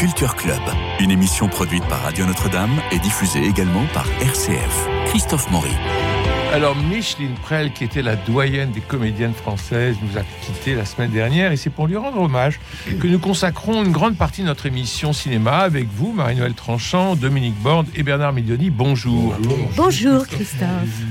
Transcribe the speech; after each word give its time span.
Culture 0.00 0.34
Club, 0.34 0.62
une 0.98 1.10
émission 1.10 1.46
produite 1.46 1.86
par 1.86 2.00
Radio 2.00 2.24
Notre-Dame 2.24 2.80
et 2.90 2.98
diffusée 3.00 3.44
également 3.44 3.84
par 3.92 4.06
RCF. 4.22 4.88
Christophe 5.04 5.50
Maury. 5.50 5.74
Alors 6.54 6.74
Micheline 6.74 7.34
Prel, 7.42 7.70
qui 7.70 7.84
était 7.84 8.00
la 8.00 8.16
doyenne 8.16 8.70
des 8.70 8.80
comédiennes 8.80 9.34
françaises, 9.34 9.96
nous 10.00 10.16
a 10.16 10.22
quitté 10.22 10.74
la 10.74 10.86
semaine 10.86 11.10
dernière 11.10 11.52
et 11.52 11.58
c'est 11.58 11.68
pour 11.68 11.86
lui 11.86 11.98
rendre 11.98 12.18
hommage 12.18 12.60
que 12.98 13.06
nous 13.06 13.18
consacrons 13.18 13.84
une 13.84 13.92
grande 13.92 14.16
partie 14.16 14.40
de 14.40 14.46
notre 14.46 14.64
émission 14.64 15.12
cinéma 15.12 15.58
avec 15.58 15.86
vous, 15.94 16.14
Marie-Noël 16.14 16.54
Tranchant, 16.54 17.14
Dominique 17.14 17.60
Borde 17.60 17.88
et 17.94 18.02
Bernard 18.02 18.32
Midioni. 18.32 18.70
Bonjour. 18.70 19.34
Bonjour 19.76 20.26
Christophe. 20.26 21.04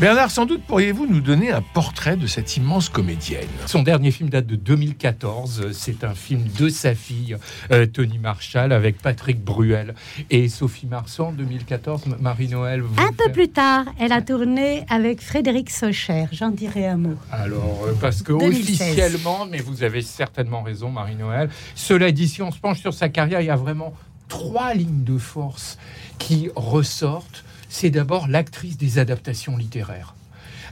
Bernard, 0.00 0.32
sans 0.32 0.44
doute 0.44 0.62
pourriez-vous 0.66 1.06
nous 1.06 1.20
donner 1.20 1.52
un 1.52 1.62
portrait 1.62 2.16
de 2.16 2.26
cette 2.26 2.56
immense 2.56 2.88
comédienne 2.88 3.46
Son 3.66 3.84
dernier 3.84 4.10
film 4.10 4.28
date 4.28 4.46
de 4.46 4.56
2014. 4.56 5.70
C'est 5.72 6.02
un 6.02 6.14
film 6.14 6.42
de 6.58 6.68
sa 6.68 6.96
fille, 6.96 7.36
euh, 7.70 7.86
Tony 7.86 8.18
Marshall, 8.18 8.72
avec 8.72 8.98
Patrick 9.00 9.40
Bruel 9.40 9.94
et 10.30 10.48
Sophie 10.48 10.88
Marceau 10.88 11.26
en 11.26 11.32
2014. 11.32 12.06
Marie-Noël. 12.20 12.82
Un 12.98 13.12
peu 13.12 13.30
plus 13.30 13.50
tard, 13.50 13.84
elle 14.00 14.10
a 14.10 14.20
tourné 14.20 14.84
avec 14.88 15.22
Frédéric 15.22 15.70
Socher. 15.70 16.26
J'en 16.32 16.50
dirai 16.50 16.88
un 16.88 16.96
mot. 16.96 17.16
Alors, 17.30 17.84
euh, 17.86 17.92
parce 18.00 18.22
que 18.22 18.32
officiellement, 18.32 19.46
mais 19.48 19.58
vous 19.58 19.84
avez 19.84 20.02
certainement 20.02 20.62
raison, 20.62 20.90
Marie-Noël. 20.90 21.50
Cela 21.76 22.10
dit, 22.10 22.26
si 22.26 22.42
on 22.42 22.50
se 22.50 22.58
penche 22.58 22.80
sur 22.80 22.94
sa 22.94 23.08
carrière, 23.08 23.40
il 23.40 23.46
y 23.46 23.50
a 23.50 23.56
vraiment 23.56 23.94
trois 24.28 24.74
lignes 24.74 25.04
de 25.04 25.18
force 25.18 25.78
qui 26.18 26.50
ressortent 26.56 27.44
c'est 27.74 27.90
d'abord 27.90 28.28
l'actrice 28.28 28.76
des 28.76 29.00
adaptations 29.00 29.56
littéraires. 29.56 30.14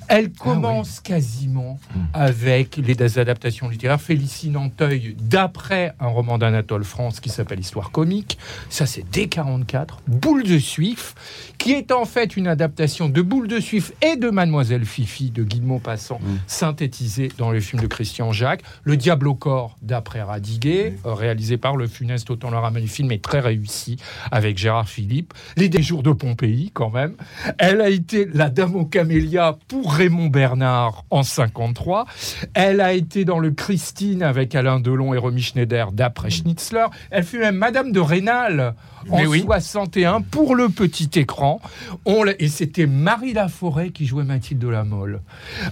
Elle 0.08 0.30
ah 0.34 0.42
commence 0.42 1.00
quasiment 1.00 1.78
hmm. 1.94 2.00
avec 2.12 2.76
les 2.76 3.18
adaptations 3.18 3.68
littéraires. 3.68 4.00
Félicie 4.00 4.50
Nanteuil, 4.50 5.16
d'après 5.20 5.94
un 6.00 6.08
roman 6.08 6.38
d'Anatole 6.38 6.84
France 6.84 7.20
qui 7.20 7.28
s'appelle 7.28 7.60
Histoire 7.60 7.90
comique. 7.90 8.38
Ça, 8.68 8.86
c'est 8.86 9.04
dès 9.10 9.28
44. 9.28 10.02
Boule 10.06 10.44
de 10.44 10.58
Suif, 10.58 11.14
qui 11.58 11.72
est 11.72 11.92
en 11.92 12.04
fait 12.04 12.36
une 12.36 12.46
adaptation 12.46 13.08
de 13.08 13.22
Boule 13.22 13.48
de 13.48 13.60
Suif 13.60 13.92
et 14.02 14.16
de 14.16 14.30
Mademoiselle 14.30 14.84
Fifi 14.84 15.30
de 15.30 15.42
Guy 15.42 15.60
de 15.60 15.66
Maupassant, 15.66 16.20
mm. 16.20 16.36
synthétisée 16.46 17.28
dans 17.38 17.50
le 17.50 17.60
film 17.60 17.82
de 17.82 17.86
Christian 17.86 18.32
Jacques. 18.32 18.62
Le 18.84 18.96
Diable 18.96 19.28
au 19.28 19.34
corps, 19.34 19.76
d'après 19.82 20.22
Radiguet, 20.22 20.96
euh, 21.06 21.14
réalisé 21.14 21.56
par 21.56 21.76
le 21.76 21.86
funeste 21.86 22.30
Autant 22.30 22.50
le 22.50 22.80
Le 22.80 22.86
film 22.86 23.12
est 23.12 23.22
très 23.22 23.40
réussi 23.40 23.96
avec 24.30 24.58
Gérard 24.58 24.88
Philippe. 24.88 25.34
Les 25.56 25.68
Des 25.68 25.82
jours 25.82 26.02
de 26.02 26.12
Pompéi, 26.12 26.70
quand 26.72 26.90
même. 26.90 27.14
Elle 27.58 27.80
a 27.80 27.88
été 27.88 28.28
la 28.32 28.50
Dame 28.50 28.76
aux 28.76 28.84
camélias 28.84 29.56
pour 29.68 29.91
Raymond 29.92 30.28
Bernard 30.28 31.04
en 31.10 31.22
53. 31.22 32.06
Elle 32.54 32.80
a 32.80 32.94
été 32.94 33.26
dans 33.26 33.38
le 33.38 33.50
Christine 33.50 34.22
avec 34.22 34.54
Alain 34.54 34.80
Delon 34.80 35.12
et 35.12 35.18
Romy 35.18 35.42
Schneider 35.42 35.92
d'après 35.92 36.30
Schnitzler. 36.30 36.86
Elle 37.10 37.24
fut 37.24 37.38
même 37.38 37.56
Madame 37.56 37.92
de 37.92 38.00
Rênal 38.00 38.74
en 39.10 39.30
61 39.30 40.22
pour 40.22 40.54
le 40.54 40.68
petit 40.68 41.10
écran. 41.16 41.60
On 42.06 42.24
et 42.24 42.48
c'était 42.48 42.86
Marie 42.86 43.32
Laforêt 43.32 43.90
qui 43.90 44.06
jouait 44.06 44.24
Mathilde 44.24 44.60
de 44.60 44.68
la 44.68 44.84
Mole. 44.84 45.20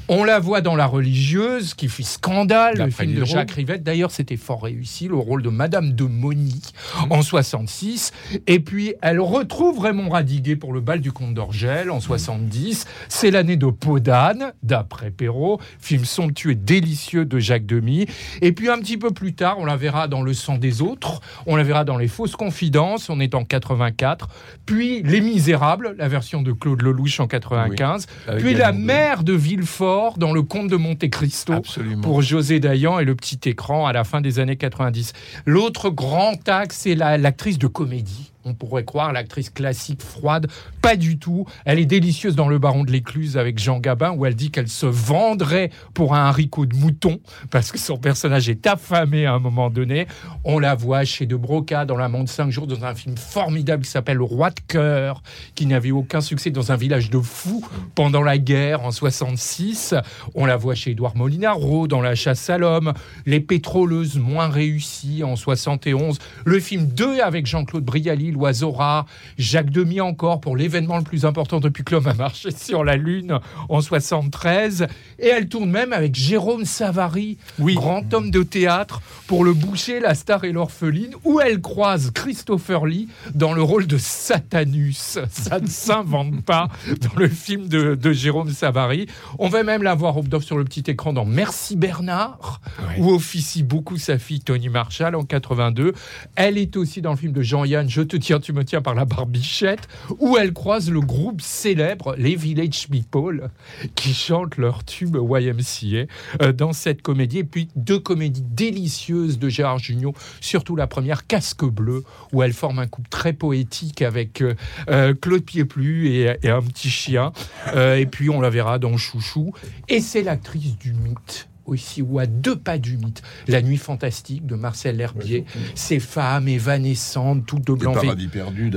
On 0.08 0.24
la 0.24 0.38
voit 0.38 0.60
dans 0.60 0.74
La 0.74 0.86
religieuse 0.86 1.74
qui 1.74 1.88
fit 1.88 2.04
scandale, 2.04 2.76
le 2.76 2.90
film 2.90 3.14
de 3.14 3.24
Jacques 3.24 3.52
Rivette. 3.52 3.82
D'ailleurs, 3.82 4.10
c'était 4.10 4.36
fort 4.36 4.64
réussi, 4.64 5.08
le 5.08 5.16
rôle 5.16 5.42
de 5.42 5.48
Madame 5.48 5.92
de 5.92 6.04
Moni 6.04 6.60
en 7.08 7.22
66. 7.22 8.12
Et 8.46 8.60
puis, 8.60 8.94
elle 9.00 9.20
retrouve 9.20 9.78
Raymond 9.78 10.10
Radiguet 10.10 10.56
pour 10.56 10.72
le 10.72 10.80
bal 10.80 11.00
du 11.00 11.12
comte 11.12 11.34
d'Orgel 11.34 11.90
en 11.90 12.00
70. 12.00 12.86
C'est 13.08 13.30
l'année 13.30 13.56
de 13.56 13.66
Podane, 14.10 14.54
d'après 14.64 15.12
Perrault, 15.12 15.60
film 15.78 16.04
somptueux 16.04 16.50
et 16.50 16.54
délicieux 16.56 17.24
de 17.24 17.38
Jacques 17.38 17.64
Demy. 17.64 18.06
Et 18.42 18.50
puis, 18.50 18.68
un 18.68 18.78
petit 18.80 18.96
peu 18.96 19.12
plus 19.12 19.34
tard, 19.34 19.60
on 19.60 19.64
la 19.64 19.76
verra 19.76 20.08
dans 20.08 20.22
Le 20.22 20.34
sang 20.34 20.58
des 20.58 20.82
autres, 20.82 21.20
on 21.46 21.54
la 21.54 21.62
verra 21.62 21.84
dans 21.84 21.96
Les 21.96 22.08
fausses 22.08 22.34
confidences, 22.34 23.08
on 23.08 23.20
est 23.20 23.36
en 23.36 23.44
84, 23.44 24.28
puis 24.66 25.04
Les 25.04 25.20
Misérables, 25.20 25.94
la 25.96 26.08
version 26.08 26.42
de 26.42 26.50
Claude 26.50 26.82
Lelouch 26.82 27.20
en 27.20 27.28
95, 27.28 28.06
puis 28.38 28.54
La 28.54 28.72
mère 28.72 29.22
de 29.22 29.32
Villefort 29.32 30.18
dans 30.18 30.32
Le 30.32 30.42
Comte 30.42 30.68
de 30.68 30.76
Monte 30.76 31.08
Cristo 31.08 31.54
pour 32.02 32.20
José 32.20 32.58
Dayan 32.58 32.98
et 32.98 33.04
le 33.04 33.14
petit 33.14 33.48
écran 33.48 33.86
à 33.86 33.92
la 33.92 34.02
fin 34.02 34.20
des 34.20 34.40
années 34.40 34.56
90. 34.56 35.12
L'autre 35.46 35.88
grand 35.88 36.48
axe, 36.48 36.78
c'est 36.80 36.96
l'actrice 36.96 37.58
de 37.58 37.68
comédie 37.68 38.32
on 38.44 38.54
pourrait 38.54 38.84
croire 38.84 39.12
l'actrice 39.12 39.50
classique 39.50 40.02
froide. 40.02 40.46
Pas 40.82 40.96
du 40.96 41.18
tout. 41.18 41.46
Elle 41.64 41.78
est 41.78 41.86
délicieuse 41.86 42.34
dans 42.34 42.48
Le 42.48 42.58
Baron 42.58 42.84
de 42.84 42.90
l'Écluse 42.90 43.36
avec 43.36 43.58
Jean 43.58 43.78
Gabin, 43.78 44.12
où 44.12 44.24
elle 44.24 44.34
dit 44.34 44.50
qu'elle 44.50 44.68
se 44.68 44.86
vendrait 44.86 45.70
pour 45.94 46.14
un 46.14 46.26
haricot 46.26 46.66
de 46.66 46.74
mouton, 46.74 47.20
parce 47.50 47.70
que 47.70 47.78
son 47.78 47.98
personnage 47.98 48.48
est 48.48 48.66
affamé 48.66 49.26
à 49.26 49.34
un 49.34 49.38
moment 49.38 49.70
donné. 49.70 50.06
On 50.44 50.58
la 50.58 50.74
voit 50.74 51.04
chez 51.04 51.26
De 51.26 51.36
Broca 51.36 51.84
dans 51.84 51.96
La 51.96 52.08
Monde 52.08 52.28
5 52.28 52.50
jours, 52.50 52.66
dans 52.66 52.84
un 52.84 52.94
film 52.94 53.16
formidable 53.16 53.84
qui 53.84 53.90
s'appelle 53.90 54.20
Roi 54.20 54.50
de 54.50 54.60
cœur, 54.66 55.22
qui 55.54 55.66
n'avait 55.66 55.90
aucun 55.90 56.20
succès 56.20 56.50
dans 56.50 56.72
un 56.72 56.76
village 56.76 57.10
de 57.10 57.20
fous 57.20 57.64
pendant 57.94 58.22
la 58.22 58.38
guerre 58.38 58.82
en 58.84 58.90
66. 58.90 59.94
On 60.34 60.46
la 60.46 60.56
voit 60.56 60.74
chez 60.74 60.92
Édouard 60.92 61.16
Molinaro 61.16 61.86
dans 61.88 62.00
La 62.00 62.14
chasse 62.14 62.48
à 62.48 62.58
l'homme. 62.58 62.94
Les 63.26 63.40
pétroleuses 63.40 64.18
moins 64.18 64.48
réussies 64.48 65.24
en 65.24 65.36
71. 65.36 66.18
Le 66.44 66.60
film 66.60 66.86
2 66.86 67.20
avec 67.20 67.46
Jean-Claude 67.46 67.84
Brialy 67.84 68.29
l'oiseau 68.34 68.70
rare, 68.70 69.06
Jacques 69.38 69.70
Demy 69.70 70.00
encore 70.00 70.40
pour 70.40 70.56
l'événement 70.56 70.98
le 70.98 71.04
plus 71.04 71.24
important 71.24 71.60
depuis 71.60 71.84
que 71.84 71.94
l'homme 71.94 72.06
a 72.06 72.14
marché 72.14 72.50
sur 72.56 72.84
la 72.84 72.96
Lune 72.96 73.38
en 73.68 73.80
73. 73.80 74.86
Et 75.18 75.28
elle 75.28 75.48
tourne 75.48 75.70
même 75.70 75.92
avec 75.92 76.14
Jérôme 76.14 76.64
Savary, 76.64 77.38
grand 77.58 78.12
homme 78.14 78.30
de 78.30 78.42
théâtre, 78.42 79.02
pour 79.26 79.44
Le 79.44 79.52
Boucher, 79.52 80.00
la 80.00 80.14
star 80.14 80.44
et 80.44 80.52
l'orpheline, 80.52 81.14
où 81.24 81.40
elle 81.40 81.60
croise 81.60 82.10
Christopher 82.12 82.86
Lee 82.86 83.08
dans 83.34 83.52
le 83.52 83.62
rôle 83.62 83.86
de 83.86 83.98
Satanus. 83.98 85.18
Ça 85.30 85.60
ne 85.60 85.66
s'invente 85.66 86.42
pas 86.42 86.68
dans 87.00 87.18
le 87.18 87.28
film 87.28 87.68
de, 87.68 88.12
Jérôme 88.12 88.50
Savary. 88.50 89.06
On 89.38 89.48
va 89.48 89.62
même 89.62 89.82
la 89.82 89.94
voir 89.94 90.16
sur 90.40 90.58
le 90.58 90.64
petit 90.64 90.84
écran 90.90 91.12
dans 91.12 91.24
Merci 91.24 91.76
Bernard, 91.76 92.60
où 92.98 93.10
officie 93.10 93.62
beaucoup 93.62 93.96
sa 93.96 94.18
fille 94.18 94.40
Tony 94.40 94.68
Marshall 94.68 95.14
en 95.14 95.24
82. 95.24 95.92
Elle 96.36 96.58
est 96.58 96.76
aussi 96.76 97.00
dans 97.02 97.12
le 97.12 97.16
film 97.16 97.32
de 97.32 97.42
Jean-Yann 97.42 97.88
Je 97.88 98.02
te 98.02 98.16
tiens, 98.20 98.40
tu 98.40 98.52
me 98.52 98.64
tiens 98.64 98.82
par 98.82 98.94
la 98.94 99.04
barbichette, 99.04 99.88
où 100.18 100.36
elle 100.36 100.52
croise 100.52 100.90
le 100.90 101.00
groupe 101.00 101.40
célèbre, 101.40 102.14
les 102.16 102.36
Village 102.36 102.88
People, 102.88 103.50
qui 103.94 104.14
chantent 104.14 104.56
leur 104.56 104.84
tube 104.84 105.16
YMCA 105.16 106.06
euh, 106.42 106.52
dans 106.52 106.72
cette 106.72 107.02
comédie. 107.02 107.38
Et 107.38 107.44
puis 107.44 107.68
deux 107.76 107.98
comédies 107.98 108.44
délicieuses 108.44 109.38
de 109.38 109.48
Gérard 109.48 109.78
Jugnot, 109.78 110.14
surtout 110.40 110.76
la 110.76 110.86
première, 110.86 111.26
Casque 111.26 111.64
Bleu, 111.64 112.04
où 112.32 112.42
elle 112.42 112.52
forme 112.52 112.78
un 112.78 112.86
couple 112.86 113.08
très 113.08 113.32
poétique 113.32 114.02
avec 114.02 114.42
euh, 114.42 114.54
euh, 114.88 115.14
Claude 115.14 115.44
Pieplu 115.44 116.08
et, 116.08 116.36
et, 116.42 116.50
un 116.50 116.62
petit 116.62 116.90
chien. 116.90 117.32
et 117.74 118.06
puis 118.06 118.30
on 118.30 118.40
la 118.40 118.50
verra 118.50 118.78
dans 118.78 118.96
Chouchou. 118.96 119.52
Et 119.88 120.00
c'est 120.00 120.22
l'actrice 120.22 120.78
du 120.78 120.92
mythe 120.92 121.49
aussi, 121.70 122.02
ou 122.02 122.18
à 122.18 122.26
deux 122.26 122.56
pas 122.56 122.78
du 122.78 122.96
mythe. 122.96 123.22
La 123.48 123.62
nuit 123.62 123.76
fantastique 123.76 124.46
de 124.46 124.54
Marcel 124.54 124.96
L'Herbier, 124.96 125.44
ces 125.74 126.00
femmes 126.00 126.48
évanescentes, 126.48 127.46
toutes 127.46 127.66
de 127.66 127.72
blanc. 127.74 127.94
Le 127.94 128.00
paradis 128.00 128.28
perdu. 128.28 128.70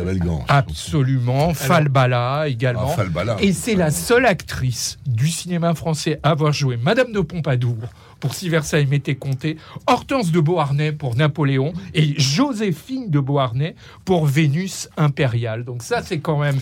Absolument. 0.47 1.53
Falbala 1.53 2.47
également. 2.47 2.95
Ah, 2.97 3.37
Et 3.39 3.53
c'est 3.53 3.75
la 3.75 3.91
seule 3.91 4.25
actrice 4.25 4.97
du 5.05 5.27
cinéma 5.27 5.73
français 5.73 6.19
à 6.23 6.31
avoir 6.31 6.51
joué 6.53 6.77
Madame 6.77 7.11
de 7.11 7.19
Pompadour 7.19 7.77
pour 8.23 8.35
Si 8.35 8.47
Versailles 8.47 8.85
m'était 8.85 9.15
compté, 9.15 9.57
Hortense 9.85 10.31
de 10.31 10.39
Beauharnais 10.39 10.93
pour 10.93 11.17
Napoléon 11.17 11.73
et 11.93 12.17
Joséphine 12.17 13.09
de 13.09 13.19
Beauharnais 13.19 13.75
pour 14.05 14.25
Vénus 14.27 14.87
impériale. 14.95 15.65
Donc 15.65 15.83
ça, 15.83 16.01
c'est 16.01 16.19
quand 16.19 16.39
même 16.39 16.55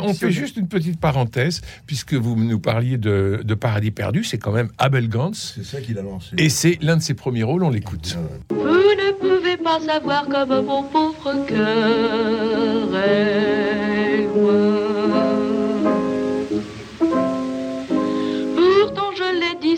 On 0.00 0.14
fait 0.14 0.32
juste 0.32 0.56
une 0.56 0.68
petite 0.68 0.98
parenthèse, 0.98 1.60
puisque 1.86 2.14
vous 2.14 2.34
nous 2.34 2.58
parliez 2.58 2.96
de, 2.96 3.44
Paradis 3.60 3.90
perdu, 3.90 4.24
c'est 4.24 4.38
quand 4.38 4.52
même 4.52 4.70
Abel 4.78 5.10
Gantz. 5.10 5.52
C'est 5.56 5.66
ça 5.66 5.82
qu'il 5.82 5.98
a 5.98 6.02
lancé. 6.02 6.30
Et 6.38 6.48
c'est 6.48 6.78
l'un 6.80 6.96
de 6.96 7.02
ses 7.02 7.12
premiers 7.12 7.42
rôles, 7.42 7.62
on 7.62 7.68
l'écoute. 7.68 8.16
Vous 8.48 8.56
ne 8.56 9.12
pouvez 9.12 9.58
pas 9.58 9.78
savoir 9.80 10.26
comme 10.26 10.64
mon 10.64 10.82
pauvre 10.84 11.44
cœur 11.46 12.96
est 12.96 13.85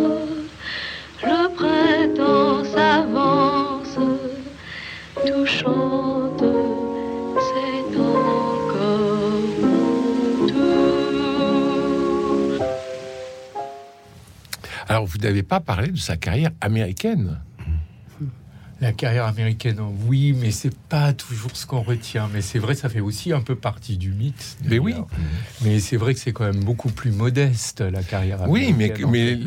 le 1.25 1.41
printemps 1.59 2.63
s'avance, 2.73 3.99
tout 5.27 5.47
chante, 5.59 6.45
c'est 7.49 7.89
encore 7.99 9.43
tout. 10.47 10.63
Alors, 14.89 15.07
vous 15.07 15.19
n'avez 15.19 15.43
pas 15.43 15.59
parlé 15.59 15.89
de 15.89 15.99
sa 15.99 16.17
carrière 16.17 16.53
américaine 16.61 17.41
La 18.81 18.93
carrière 18.93 19.27
américaine, 19.27 19.79
oui, 20.07 20.33
mais 20.33 20.51
c'est 20.51 20.75
pas 20.75 21.13
toujours 21.13 21.51
ce 21.55 21.67
qu'on 21.67 21.83
retient. 21.83 22.31
Mais 22.33 22.41
c'est 22.41 22.59
vrai, 22.59 22.75
ça 22.75 22.89
fait 22.89 23.01
aussi 23.01 23.31
un 23.33 23.43
peu 23.43 23.55
partie 23.55 23.99
du 23.99 24.11
mythe. 24.11 24.57
Mais 24.65 24.79
oui. 24.79 24.95
Mais 25.63 25.81
c'est 25.81 25.99
vrai 25.99 26.15
que 26.15 26.21
c'est 26.21 26.33
quand 26.33 26.45
même 26.45 26.65
beaucoup 26.65 26.89
plus 26.91 27.11
modeste, 27.11 27.83
la 27.83 28.03
carrière 28.03 28.49
Oui, 28.49 28.73
mais, 28.77 28.91
américaine. 28.93 29.11
mais 29.11 29.39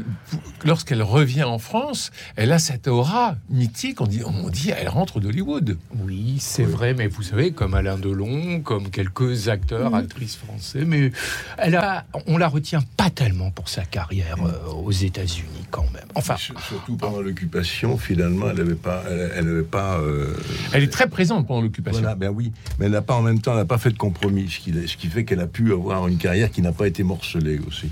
lorsqu'elle 0.65 1.01
revient 1.01 1.43
en 1.43 1.57
France, 1.57 2.11
elle 2.35 2.51
a 2.51 2.59
cette 2.59 2.87
aura 2.87 3.35
mythique. 3.49 4.01
On 4.01 4.05
dit, 4.07 4.21
on 4.23 4.49
dit 4.49 4.69
elle 4.69 4.89
rentre 4.89 5.19
d'Hollywood. 5.19 5.77
Oui, 6.03 6.37
c'est 6.39 6.63
vrai, 6.63 6.93
mais 6.93 7.07
vous 7.07 7.23
savez, 7.23 7.51
comme 7.53 7.73
Alain 7.73 7.97
Delon, 7.97 8.61
comme 8.61 8.89
quelques 8.91 9.49
acteurs, 9.49 9.95
actrices 9.95 10.35
français, 10.35 10.85
mais 10.85 11.11
elle 11.57 11.75
a, 11.75 12.05
on 12.27 12.37
la 12.37 12.47
retient 12.47 12.83
pas 12.97 13.09
tellement 13.09 13.49
pour 13.49 13.67
sa 13.69 13.83
carrière 13.83 14.37
euh, 14.45 14.71
aux 14.73 14.91
États-Unis 14.91 15.65
quand 15.71 15.85
même. 15.93 16.05
Enfin, 16.15 16.37
Sur- 16.37 16.59
Surtout 16.61 16.97
pendant 16.97 17.21
l'occupation, 17.21 17.97
finalement, 17.97 18.49
elle 18.51 18.57
n'avait 18.57 18.75
pas. 18.75 19.03
Elle, 19.09 19.22
elle 19.35 19.47
avait 19.49 19.61
pas 19.63 19.99
euh, 19.99 20.33
Elle 20.73 20.83
est 20.83 20.91
très 20.91 21.07
présente 21.07 21.47
pendant 21.47 21.61
l'occupation. 21.61 22.01
Voilà, 22.01 22.15
ben 22.15 22.29
oui, 22.29 22.51
mais 22.79 22.85
elle 22.85 22.91
n'a 22.91 23.01
pas 23.01 23.15
en 23.15 23.21
même 23.21 23.39
temps, 23.39 23.51
elle 23.51 23.57
n'a 23.59 23.65
pas 23.65 23.77
fait 23.77 23.91
de 23.91 23.97
compromis, 23.97 24.49
ce 24.49 24.59
qui, 24.59 24.73
ce 24.87 24.97
qui 24.97 25.07
fait 25.07 25.25
qu'elle 25.25 25.39
a 25.41 25.47
pu 25.47 25.71
avoir 25.73 26.07
une 26.07 26.17
carrière 26.17 26.51
qui 26.51 26.61
n'a 26.61 26.71
pas 26.71 26.87
été 26.87 27.03
morcelée 27.03 27.59
aussi. 27.67 27.89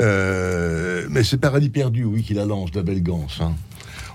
Euh, 0.00 1.06
mais 1.10 1.22
c'est 1.22 1.38
Paradis 1.38 1.68
perdu, 1.70 2.04
oui, 2.04 2.22
qui 2.22 2.34
la 2.34 2.44
lance, 2.44 2.70
la 2.74 2.82
belle 2.82 3.02
Gance. 3.02 3.38
hein. 3.40 3.54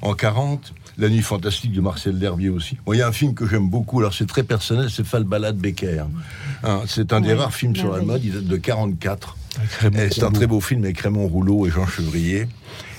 En 0.02 0.14
40, 0.14 0.74
La 0.98 1.10
Nuit 1.10 1.22
fantastique 1.22 1.72
de 1.72 1.82
Marcel 1.82 2.20
Derbier 2.20 2.50
aussi. 2.50 2.78
Bon, 2.86 2.94
il 2.94 3.00
y 3.00 3.02
a 3.02 3.08
un 3.08 3.12
film 3.12 3.34
que 3.34 3.48
j'aime 3.48 3.70
beaucoup, 3.70 4.00
alors 4.00 4.14
c'est 4.14 4.26
très 4.28 4.44
personnel, 4.44 4.90
c'est 4.90 5.06
Falbalade 5.06 5.58
Becker. 5.58 6.06
Hein, 6.64 6.82
c'est 6.86 7.14
un 7.14 7.22
des 7.22 7.34
rares 7.34 7.54
films 7.54 7.76
sur 7.76 7.96
la 7.96 8.02
mode, 8.02 8.24
il 8.24 8.34
date 8.34 8.46
de 8.46 8.58
44. 8.58 9.38
avec 9.58 9.72
Raymond 9.72 10.00
Et 10.00 10.10
C'est 10.12 10.24
un 10.24 10.32
très 10.32 10.48
beau 10.48 10.60
film 10.60 10.84
avec 10.84 11.00
Raymond 11.00 11.28
Rouleau 11.28 11.66
et 11.66 11.72
Jean 11.72 11.88
Chevrier. 11.88 12.48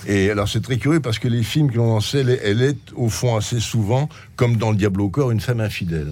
Et 0.07 0.29
alors 0.29 0.49
c'est 0.49 0.61
très 0.61 0.77
curieux 0.77 0.99
parce 0.99 1.19
que 1.19 1.27
les 1.27 1.43
films 1.43 1.71
que 1.71 1.77
l'on 1.77 1.95
en 1.95 2.01
sait, 2.01 2.19
elle 2.19 2.29
est, 2.29 2.41
elle 2.43 2.61
est 2.61 2.91
au 2.95 3.09
fond 3.09 3.35
assez 3.35 3.59
souvent, 3.59 4.09
comme 4.35 4.57
dans 4.57 4.71
Le 4.71 4.77
Diable 4.77 5.01
au 5.01 5.09
corps, 5.09 5.31
une 5.31 5.39
femme 5.39 5.61
infidèle. 5.61 6.11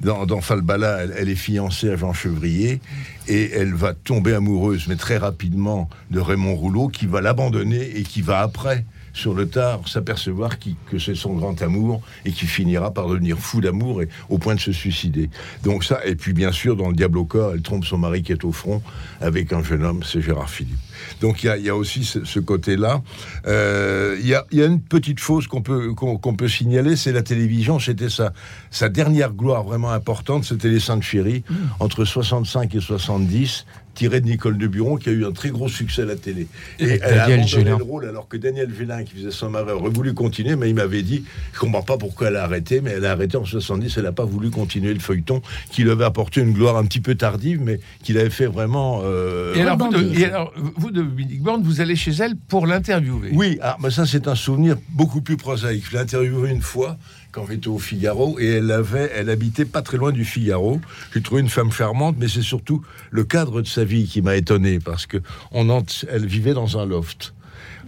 Dans, 0.00 0.24
dans 0.24 0.40
Falbala, 0.40 1.02
elle, 1.02 1.14
elle 1.16 1.28
est 1.28 1.36
fiancée 1.36 1.90
à 1.90 1.96
Jean 1.96 2.14
Chevrier 2.14 2.80
et 3.28 3.50
elle 3.52 3.74
va 3.74 3.92
tomber 3.92 4.34
amoureuse, 4.34 4.86
mais 4.88 4.96
très 4.96 5.18
rapidement, 5.18 5.90
de 6.10 6.18
Raymond 6.18 6.56
Rouleau 6.56 6.88
qui 6.88 7.06
va 7.06 7.20
l'abandonner 7.20 7.98
et 7.98 8.02
qui 8.02 8.22
va 8.22 8.40
après, 8.40 8.86
sur 9.12 9.34
le 9.34 9.48
tard, 9.48 9.86
s'apercevoir 9.86 10.58
que 10.58 10.98
c'est 10.98 11.14
son 11.14 11.34
grand 11.34 11.60
amour 11.62 12.02
et 12.24 12.32
qui 12.32 12.46
finira 12.46 12.92
par 12.92 13.08
devenir 13.08 13.38
fou 13.38 13.60
d'amour 13.60 14.02
et 14.02 14.08
au 14.28 14.38
point 14.38 14.54
de 14.54 14.60
se 14.60 14.72
suicider. 14.72 15.30
Donc 15.64 15.84
ça, 15.84 16.00
et 16.04 16.14
puis 16.14 16.32
bien 16.32 16.52
sûr, 16.52 16.76
dans 16.76 16.88
Le 16.88 16.94
Diable 16.94 17.18
au 17.18 17.24
corps, 17.24 17.52
elle 17.54 17.62
trompe 17.62 17.84
son 17.84 17.98
mari 17.98 18.22
qui 18.22 18.32
est 18.32 18.44
au 18.44 18.52
front 18.52 18.82
avec 19.20 19.52
un 19.52 19.62
jeune 19.62 19.84
homme, 19.84 20.02
c'est 20.04 20.20
Gérard 20.20 20.50
Philippe. 20.50 20.78
Donc 21.20 21.42
il 21.42 21.46
y 21.46 21.48
a, 21.50 21.56
il 21.56 21.64
y 21.64 21.68
a 21.70 21.76
aussi 21.76 22.04
ce, 22.04 22.24
ce 22.24 22.40
côté-là. 22.40 23.02
Euh, 23.46 24.16
Il 24.20 24.26
y, 24.26 24.34
a, 24.34 24.44
il 24.52 24.58
y 24.58 24.62
a 24.62 24.66
une 24.66 24.80
petite 24.80 25.18
chose 25.18 25.46
qu'on 25.46 25.62
peut, 25.62 25.92
qu'on 25.94 26.34
peut 26.36 26.48
signaler, 26.48 26.96
c'est 26.96 27.12
la 27.12 27.22
télévision. 27.22 27.78
C'était 27.78 28.08
sa, 28.10 28.32
sa 28.70 28.88
dernière 28.88 29.32
gloire 29.32 29.62
vraiment 29.64 29.90
importante, 29.92 30.44
c'était 30.44 30.68
Les 30.68 30.80
Saintes 30.80 31.02
Chéries, 31.02 31.42
entre 31.78 32.04
65 32.04 32.74
et 32.74 32.80
70, 32.80 33.66
tiré 33.94 34.20
de 34.20 34.26
Nicole 34.26 34.56
de 34.56 34.66
Buron, 34.68 34.96
qui 34.96 35.08
a 35.08 35.12
eu 35.12 35.24
un 35.26 35.32
très 35.32 35.50
gros 35.50 35.68
succès 35.68 36.02
à 36.02 36.04
la 36.04 36.16
télé. 36.16 36.46
Et 36.78 36.84
Avec 36.84 37.02
elle 37.02 37.18
a 37.18 37.24
abandonné 37.24 37.46
Gélin. 37.46 37.78
le 37.78 37.84
rôle, 37.84 38.06
alors 38.08 38.28
que 38.28 38.36
Daniel 38.36 38.70
Vélin, 38.70 39.02
qui 39.02 39.14
faisait 39.16 39.30
son 39.32 39.50
mari, 39.50 39.72
aurait 39.72 39.90
voulu 39.90 40.14
continuer, 40.14 40.54
mais 40.56 40.68
il 40.70 40.74
m'avait 40.76 41.02
dit, 41.02 41.24
je 41.52 41.58
comprends 41.58 41.82
pas 41.82 41.98
pourquoi 41.98 42.28
elle 42.28 42.36
a 42.36 42.44
arrêté, 42.44 42.80
mais 42.80 42.92
elle 42.92 43.04
a 43.04 43.10
arrêté 43.12 43.36
en 43.36 43.44
70, 43.44 43.96
elle 43.96 44.04
n'a 44.04 44.12
pas 44.12 44.24
voulu 44.24 44.50
continuer 44.50 44.94
le 44.94 45.00
feuilleton, 45.00 45.42
qui 45.72 45.82
lui 45.82 45.90
avait 45.90 46.04
apporté 46.04 46.40
une 46.40 46.52
gloire 46.52 46.76
un 46.76 46.84
petit 46.84 47.00
peu 47.00 47.16
tardive, 47.16 47.60
mais 47.62 47.80
qu'il 48.02 48.16
avait 48.16 48.30
fait 48.30 48.46
vraiment... 48.46 49.02
euh, 49.04 49.54
Et 49.56 49.60
alors, 49.62 49.76
vous 49.76 49.90
de, 49.90 49.96
Rebondir. 49.96 50.20
et 50.20 50.24
alors, 50.26 50.52
vous, 50.76 50.89
Dominique 50.90 51.42
Borne, 51.42 51.62
vous 51.62 51.80
allez 51.80 51.96
chez 51.96 52.12
elle 52.12 52.36
pour 52.36 52.66
l'interviewer. 52.66 53.30
Oui, 53.32 53.58
ah, 53.62 53.76
mais 53.82 53.90
ça 53.90 54.06
c'est 54.06 54.28
un 54.28 54.34
souvenir 54.34 54.76
beaucoup 54.90 55.20
plus 55.20 55.36
prosaïque. 55.36 55.84
Je 55.86 55.92
l'ai 55.92 55.98
interviewée 55.98 56.50
une 56.50 56.62
fois 56.62 56.98
quand 57.32 57.46
j'étais 57.48 57.68
au 57.68 57.78
Figaro 57.78 58.38
et 58.38 58.46
elle 58.46 58.70
avait, 58.70 59.10
elle 59.14 59.30
habitait 59.30 59.64
pas 59.64 59.82
très 59.82 59.96
loin 59.96 60.12
du 60.12 60.24
Figaro. 60.24 60.80
J'ai 61.14 61.22
trouvé 61.22 61.40
une 61.40 61.48
femme 61.48 61.70
charmante, 61.72 62.16
mais 62.18 62.28
c'est 62.28 62.42
surtout 62.42 62.82
le 63.10 63.24
cadre 63.24 63.62
de 63.62 63.66
sa 63.66 63.84
vie 63.84 64.06
qui 64.06 64.22
m'a 64.22 64.36
étonné 64.36 64.80
parce 64.80 65.06
que 65.06 65.18
on 65.52 65.68
elle 66.08 66.26
vivait 66.26 66.54
dans 66.54 66.78
un 66.78 66.86
loft. 66.86 67.32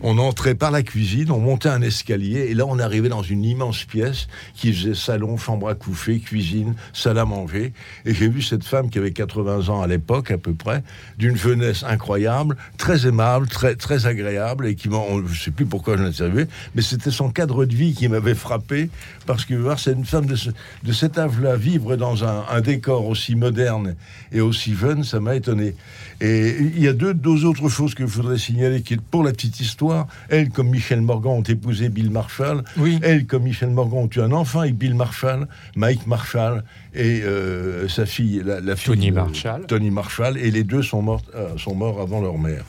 On 0.02 0.18
entrait 0.18 0.54
par 0.56 0.72
la 0.72 0.82
cuisine, 0.82 1.30
on 1.30 1.38
montait 1.38 1.68
un 1.68 1.80
escalier, 1.80 2.46
et 2.50 2.54
là 2.54 2.64
on 2.66 2.78
arrivait 2.80 3.08
dans 3.08 3.22
une 3.22 3.44
immense 3.44 3.84
pièce 3.84 4.26
qui 4.54 4.72
faisait 4.72 4.94
salon, 4.94 5.36
chambre 5.36 5.68
à 5.68 5.74
coucher, 5.76 6.18
cuisine, 6.18 6.74
salle 6.92 7.18
à 7.18 7.24
manger. 7.24 7.72
Et 8.04 8.12
j'ai 8.12 8.28
vu 8.28 8.42
cette 8.42 8.64
femme 8.64 8.90
qui 8.90 8.98
avait 8.98 9.12
80 9.12 9.68
ans 9.68 9.80
à 9.80 9.86
l'époque 9.86 10.32
à 10.32 10.38
peu 10.38 10.54
près, 10.54 10.82
d'une 11.18 11.36
jeunesse 11.36 11.84
incroyable, 11.84 12.56
très 12.78 13.06
aimable, 13.06 13.46
très 13.46 13.76
très 13.76 14.06
agréable, 14.06 14.66
et 14.66 14.74
qui 14.74 14.88
m'a, 14.88 14.98
je 15.30 15.40
sais 15.40 15.50
plus 15.52 15.66
pourquoi 15.66 15.96
je 15.96 16.02
l'ai 16.02 16.08
interviewée, 16.08 16.46
mais 16.74 16.82
c'était 16.82 17.12
son 17.12 17.30
cadre 17.30 17.64
de 17.64 17.74
vie 17.74 17.94
qui 17.94 18.08
m'avait 18.08 18.34
frappé, 18.34 18.90
parce 19.26 19.44
que 19.44 19.54
voir 19.54 19.78
c'est 19.78 19.92
une 19.92 20.04
femme 20.04 20.26
de, 20.26 20.34
ce- 20.34 20.50
de 20.82 20.92
cet 20.92 21.16
âge-là 21.16 21.54
vivre 21.56 21.94
dans 21.94 22.24
un, 22.24 22.60
décor 22.60 23.06
aussi 23.06 23.34
moderne 23.36 23.94
et 24.32 24.40
aussi 24.40 24.74
jeune, 24.74 25.04
ça 25.04 25.20
m'a 25.20 25.36
étonné. 25.36 25.74
Et 26.20 26.56
il 26.58 26.80
y 26.82 26.88
a 26.88 26.92
deux, 26.92 27.14
deux 27.14 27.44
autres 27.44 27.68
choses 27.68 27.94
que 27.94 28.04
je 28.06 28.12
voudrais 28.12 28.38
signaler, 28.38 28.82
qui 28.82 28.96
pour 28.96 29.22
la 29.22 29.30
petite 29.32 29.60
histoire. 29.60 29.91
Elle, 30.28 30.50
comme 30.50 30.68
Michel 30.70 31.00
Morgan, 31.00 31.32
ont 31.32 31.42
épousé 31.42 31.88
Bill 31.88 32.10
Marshall. 32.10 32.62
Oui. 32.76 32.98
Elle, 33.02 33.26
comme 33.26 33.44
Michel 33.44 33.70
Morgan, 33.70 34.00
ont 34.04 34.10
eu 34.14 34.20
un 34.20 34.32
enfant 34.32 34.60
avec 34.60 34.76
Bill 34.76 34.94
Marshall, 34.94 35.46
Mike 35.76 36.06
Marshall 36.06 36.64
et 36.94 37.22
euh, 37.22 37.88
sa 37.88 38.06
fille, 38.06 38.42
la, 38.44 38.60
la 38.60 38.76
fille 38.76 38.94
Tony 38.94 39.10
de- 39.10 39.14
Marshall. 39.14 39.66
Tony 39.66 39.90
Marshall. 39.90 40.38
Et 40.38 40.50
les 40.50 40.64
deux 40.64 40.82
sont 40.82 41.02
morts, 41.02 41.22
euh, 41.34 41.56
sont 41.58 41.74
morts 41.74 42.00
avant 42.00 42.20
leur 42.20 42.38
mère. 42.38 42.64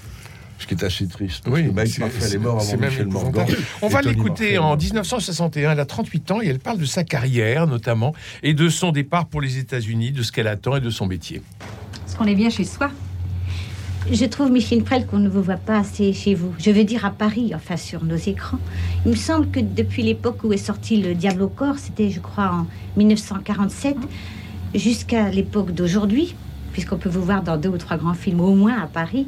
Ce 0.60 0.68
qui 0.68 0.76
est 0.76 0.84
assez 0.86 1.08
triste. 1.08 1.44
parce 1.44 1.60
que 1.62 1.72
Mike 1.72 2.00
Marshall 2.00 2.34
est 2.34 2.38
mort 2.38 2.62
avant 2.62 2.78
Michel 2.78 3.08
Morgan. 3.08 3.46
On 3.82 3.88
va 3.90 4.02
l'écouter 4.02 4.58
en 4.58 4.78
1961. 4.78 5.72
Elle 5.72 5.80
a 5.82 5.86
38 5.86 6.32
ans 6.32 6.42
et 6.42 6.48
elle 6.48 6.60
parle 6.60 6.78
de 6.78 6.86
sa 6.86 7.04
carrière, 7.04 7.68
notamment, 7.68 8.14
et 8.44 8.54
de 8.54 8.70
son 8.70 8.92
départ 8.94 9.26
pour 9.26 9.42
les 9.42 9.58
États-Unis, 9.58 10.12
de 10.14 10.22
ce 10.24 10.32
qu'elle 10.32 10.48
attend 10.48 10.78
et 10.78 10.80
de 10.82 10.90
son 10.90 11.06
métier. 11.06 11.42
Est-ce 12.08 12.16
qu'on 12.16 12.26
est 12.28 12.36
bien 12.36 12.50
chez 12.50 12.64
soi? 12.64 12.92
Je 14.12 14.26
trouve, 14.26 14.52
Micheline 14.52 14.84
Prel, 14.84 15.06
qu'on 15.06 15.18
ne 15.18 15.30
vous 15.30 15.42
voit 15.42 15.56
pas 15.56 15.78
assez 15.78 16.12
chez 16.12 16.36
vous. 16.36 16.54
Je 16.60 16.72
veux 16.72 16.84
dire 16.84 17.06
à 17.06 17.10
Paris, 17.10 17.54
enfin 17.56 17.78
sur 17.78 18.04
nos 18.04 18.18
écrans. 18.18 18.60
Il 19.06 19.12
me 19.12 19.16
semble 19.16 19.50
que 19.50 19.62
depuis 19.62 20.04
l'époque 20.04 20.44
où 20.44 20.52
est 20.52 20.58
sorti 20.58 21.02
Le 21.02 21.16
Diable 21.16 21.44
au 21.44 21.48
corps, 21.48 21.78
c'était, 21.78 22.10
je 22.10 22.20
crois, 22.20 22.52
en 22.54 22.68
1947, 22.98 23.96
jusqu'à 24.76 25.30
l'époque 25.30 25.72
d'aujourd'hui, 25.72 26.36
puisqu'on 26.74 26.98
peut 26.98 27.10
vous 27.10 27.24
voir 27.24 27.44
dans 27.44 27.56
deux 27.56 27.70
ou 27.70 27.78
trois 27.78 27.96
grands 27.96 28.14
films 28.14 28.42
au 28.42 28.54
moins 28.54 28.78
à 28.82 28.88
Paris, 28.88 29.26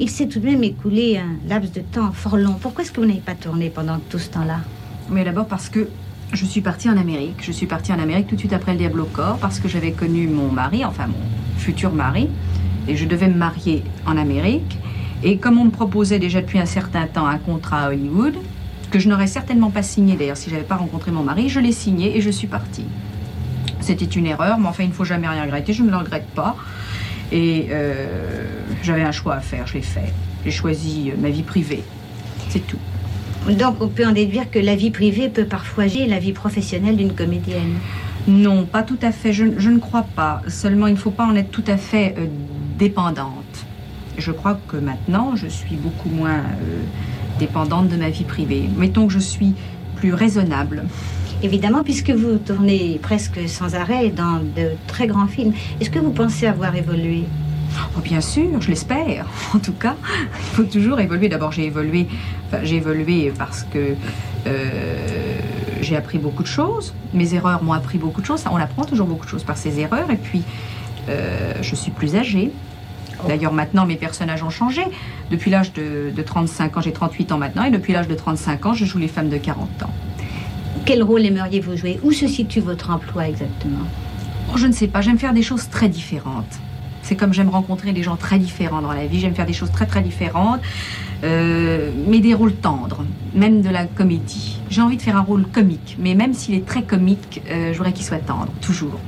il 0.00 0.08
s'est 0.08 0.26
tout 0.26 0.40
de 0.40 0.46
même 0.46 0.64
écoulé 0.64 1.18
un 1.18 1.36
laps 1.48 1.72
de 1.72 1.80
temps 1.80 2.10
fort 2.12 2.38
long. 2.38 2.54
Pourquoi 2.54 2.82
est-ce 2.82 2.92
que 2.92 3.00
vous 3.00 3.06
n'avez 3.06 3.20
pas 3.20 3.34
tourné 3.34 3.68
pendant 3.68 3.98
tout 4.08 4.18
ce 4.18 4.30
temps-là? 4.30 4.60
Mais 5.10 5.22
d'abord 5.24 5.46
parce 5.46 5.68
que 5.68 5.86
je 6.32 6.44
suis 6.46 6.62
partie 6.62 6.88
en 6.88 6.96
Amérique. 6.96 7.36
Je 7.42 7.52
suis 7.52 7.66
partie 7.66 7.92
en 7.92 7.98
Amérique 7.98 8.28
tout 8.28 8.36
de 8.36 8.40
suite 8.40 8.54
après 8.54 8.72
le 8.72 8.78
Diable 8.78 9.00
au 9.00 9.04
corps 9.04 9.36
parce 9.36 9.60
que 9.60 9.68
j'avais 9.68 9.92
connu 9.92 10.26
mon 10.28 10.50
mari, 10.50 10.82
enfin 10.84 11.08
mon 11.08 11.58
futur 11.58 11.92
mari, 11.92 12.28
et 12.88 12.96
je 12.96 13.04
devais 13.04 13.28
me 13.28 13.36
marier 13.36 13.82
en 14.06 14.16
Amérique. 14.16 14.78
Et 15.22 15.38
comme 15.38 15.58
on 15.58 15.64
me 15.64 15.70
proposait 15.70 16.18
déjà 16.18 16.40
depuis 16.40 16.58
un 16.58 16.66
certain 16.66 17.06
temps 17.06 17.26
un 17.26 17.38
contrat 17.38 17.84
à 17.84 17.88
Hollywood, 17.88 18.34
que 18.90 18.98
je 18.98 19.08
n'aurais 19.08 19.26
certainement 19.26 19.70
pas 19.70 19.82
signé 19.82 20.16
d'ailleurs 20.16 20.36
si 20.36 20.50
j'avais 20.50 20.62
pas 20.62 20.76
rencontré 20.76 21.10
mon 21.10 21.22
mari, 21.22 21.48
je 21.48 21.60
l'ai 21.60 21.72
signé 21.72 22.16
et 22.16 22.20
je 22.20 22.30
suis 22.30 22.46
partie. 22.46 22.84
C'était 23.80 24.04
une 24.04 24.26
erreur, 24.26 24.58
mais 24.58 24.68
enfin 24.68 24.84
il 24.84 24.90
ne 24.90 24.94
faut 24.94 25.04
jamais 25.04 25.28
rien 25.28 25.42
regretter, 25.42 25.72
je 25.72 25.82
ne 25.82 25.90
le 25.90 25.96
regrette 25.96 26.28
pas. 26.34 26.56
Et 27.32 27.68
euh, 27.70 28.44
j'avais 28.82 29.02
un 29.02 29.12
choix 29.12 29.34
à 29.34 29.40
faire, 29.40 29.66
je 29.66 29.74
l'ai 29.74 29.82
fait. 29.82 30.12
J'ai 30.44 30.50
choisi 30.50 31.10
euh, 31.10 31.14
ma 31.20 31.30
vie 31.30 31.42
privée. 31.42 31.82
C'est 32.50 32.66
tout. 32.66 32.78
Donc 33.48 33.80
on 33.80 33.88
peut 33.88 34.06
en 34.06 34.12
déduire 34.12 34.50
que 34.50 34.58
la 34.58 34.76
vie 34.76 34.90
privée 34.90 35.28
peut 35.28 35.44
parfois 35.44 35.86
gérer 35.86 36.06
la 36.06 36.18
vie 36.18 36.32
professionnelle 36.32 36.96
d'une 36.96 37.14
comédienne? 37.14 37.74
Non, 38.26 38.64
pas 38.64 38.82
tout 38.82 38.98
à 39.02 39.12
fait. 39.12 39.32
Je, 39.32 39.44
je 39.58 39.70
ne 39.70 39.78
crois 39.78 40.06
pas. 40.14 40.40
Seulement, 40.48 40.86
il 40.86 40.94
ne 40.94 40.98
faut 40.98 41.10
pas 41.10 41.26
en 41.26 41.34
être 41.34 41.50
tout 41.50 41.64
à 41.66 41.76
fait 41.76 42.14
euh, 42.16 42.26
dépendante. 42.88 43.56
Je 44.18 44.30
crois 44.30 44.58
que 44.68 44.76
maintenant, 44.76 45.36
je 45.36 45.46
suis 45.46 45.76
beaucoup 45.76 46.10
moins 46.10 46.40
euh, 46.40 46.82
dépendante 47.38 47.88
de 47.88 47.96
ma 47.96 48.10
vie 48.10 48.24
privée. 48.24 48.64
Mettons 48.76 49.06
que 49.06 49.12
je 49.14 49.24
suis 49.34 49.54
plus 49.96 50.12
raisonnable. 50.12 50.84
Évidemment, 51.42 51.82
puisque 51.82 52.10
vous 52.10 52.36
tournez 52.36 53.00
presque 53.02 53.40
sans 53.48 53.74
arrêt 53.74 54.10
dans 54.10 54.36
de 54.58 54.66
très 54.86 55.06
grands 55.06 55.26
films, 55.26 55.54
est-ce 55.80 55.88
que 55.88 55.98
vous 55.98 56.10
pensez 56.10 56.46
avoir 56.46 56.76
évolué? 56.76 57.24
Oh, 57.96 58.00
bien 58.00 58.20
sûr, 58.20 58.60
je 58.60 58.68
l'espère. 58.68 59.24
En 59.54 59.60
tout 59.66 59.78
cas, 59.84 59.96
il 60.42 60.54
faut 60.56 60.64
toujours 60.64 61.00
évoluer. 61.00 61.30
D'abord, 61.30 61.52
j'ai 61.52 61.64
évolué. 61.64 62.06
Enfin, 62.46 62.60
j'ai 62.64 62.76
évolué 62.76 63.32
parce 63.36 63.62
que 63.72 63.94
euh, 64.46 65.38
j'ai 65.80 65.96
appris 65.96 66.18
beaucoup 66.18 66.42
de 66.42 66.54
choses. 66.58 66.92
Mes 67.14 67.34
erreurs 67.34 67.62
m'ont 67.64 67.72
appris 67.72 67.96
beaucoup 67.96 68.20
de 68.20 68.26
choses. 68.26 68.44
On 68.50 68.56
apprend 68.56 68.84
toujours 68.84 69.06
beaucoup 69.06 69.24
de 69.24 69.30
choses 69.30 69.44
par 69.44 69.56
ses 69.56 69.80
erreurs. 69.80 70.10
Et 70.10 70.20
puis, 70.28 70.42
euh, 71.08 71.52
je 71.60 71.74
suis 71.74 71.90
plus 71.90 72.16
âgée. 72.16 72.52
D'ailleurs, 73.26 73.52
maintenant, 73.52 73.86
mes 73.86 73.96
personnages 73.96 74.42
ont 74.42 74.50
changé. 74.50 74.82
Depuis 75.30 75.50
l'âge 75.50 75.72
de, 75.72 76.10
de 76.14 76.22
35 76.22 76.76
ans, 76.76 76.80
j'ai 76.80 76.92
38 76.92 77.32
ans 77.32 77.38
maintenant, 77.38 77.64
et 77.64 77.70
depuis 77.70 77.92
l'âge 77.92 78.08
de 78.08 78.14
35 78.14 78.66
ans, 78.66 78.74
je 78.74 78.84
joue 78.84 78.98
les 78.98 79.08
femmes 79.08 79.28
de 79.28 79.38
40 79.38 79.82
ans. 79.82 79.90
Quel 80.84 81.02
rôle 81.02 81.24
aimeriez-vous 81.24 81.76
jouer? 81.76 81.98
Où 82.02 82.12
se 82.12 82.26
situe 82.26 82.60
votre 82.60 82.90
emploi 82.90 83.28
exactement? 83.28 83.84
Oh, 84.52 84.58
je 84.58 84.66
ne 84.66 84.72
sais 84.72 84.88
pas, 84.88 85.00
j'aime 85.00 85.18
faire 85.18 85.32
des 85.32 85.42
choses 85.42 85.68
très 85.70 85.88
différentes. 85.88 86.60
C'est 87.02 87.16
comme 87.16 87.34
j'aime 87.34 87.50
rencontrer 87.50 87.92
des 87.92 88.02
gens 88.02 88.16
très 88.16 88.38
différents 88.38 88.80
dans 88.80 88.92
la 88.92 89.06
vie. 89.06 89.20
J'aime 89.20 89.34
faire 89.34 89.46
des 89.46 89.52
choses 89.52 89.70
très 89.70 89.86
très 89.86 90.00
différentes, 90.00 90.60
euh, 91.22 91.90
mais 92.08 92.20
des 92.20 92.34
rôles 92.34 92.54
tendres, 92.54 93.04
même 93.34 93.60
de 93.60 93.68
la 93.68 93.84
comédie. 93.84 94.58
J'ai 94.70 94.80
envie 94.80 94.96
de 94.96 95.02
faire 95.02 95.16
un 95.16 95.22
rôle 95.22 95.46
comique, 95.46 95.96
mais 95.98 96.14
même 96.14 96.32
s'il 96.32 96.54
est 96.54 96.66
très 96.66 96.82
comique, 96.82 97.42
euh, 97.50 97.72
je 97.72 97.78
voudrais 97.78 97.92
qu'il 97.92 98.04
soit 98.06 98.18
tendre, 98.18 98.48
toujours. 98.62 98.98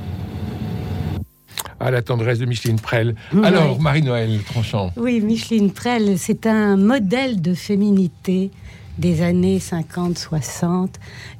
À 1.87 1.91
la 1.91 2.01
tendresse 2.01 2.37
de 2.37 2.45
Micheline 2.45 2.81
Prel. 2.81 3.15
Alors, 3.45 3.79
Marie-Noël 3.79 4.41
Tranchant. 4.45 4.91
Oui, 4.97 5.21
Micheline 5.21 5.71
Prel, 5.71 6.17
c'est 6.17 6.45
un 6.45 6.75
modèle 6.75 7.41
de 7.41 7.53
féminité 7.53 8.51
des 8.97 9.21
années 9.21 9.59
50-60, 9.59 10.89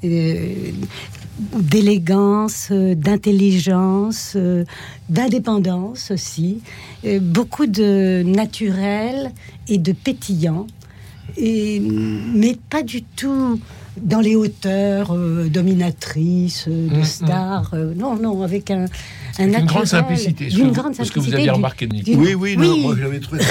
euh, 0.05 0.71
d'élégance, 1.59 2.69
euh, 2.71 2.95
d'intelligence, 2.95 4.35
euh, 4.37 4.63
d'indépendance 5.09 6.11
aussi, 6.11 6.61
beaucoup 7.19 7.67
de 7.67 8.23
naturel 8.25 9.31
et 9.67 9.79
de 9.79 9.91
pétillant, 9.91 10.65
et, 11.35 11.81
mais 11.81 12.55
pas 12.69 12.83
du 12.83 13.03
tout 13.03 13.59
dans 14.01 14.21
les 14.21 14.37
hauteurs 14.37 15.13
dominatrices 15.49 16.69
de 16.69 16.95
mm, 16.95 16.99
mm. 16.99 17.03
stars. 17.03 17.75
non, 17.97 18.15
non, 18.15 18.43
avec 18.43 18.71
un, 18.71 18.85
un 19.39 19.59
une 19.59 19.65
grande 19.65 19.85
simplicité. 19.85 20.49
Une 20.51 20.71
grande 20.71 20.95
simplicité. 20.95 21.05
Ce 21.05 21.11
que 21.11 21.19
vous 21.19 21.33
aviez 21.33 21.49
remarqué, 21.49 21.87
Oui, 22.15 22.33
oui, 22.33 22.57
non, 22.57 22.77
moi 22.77 22.95
je 22.99 23.17
trouvé 23.19 23.41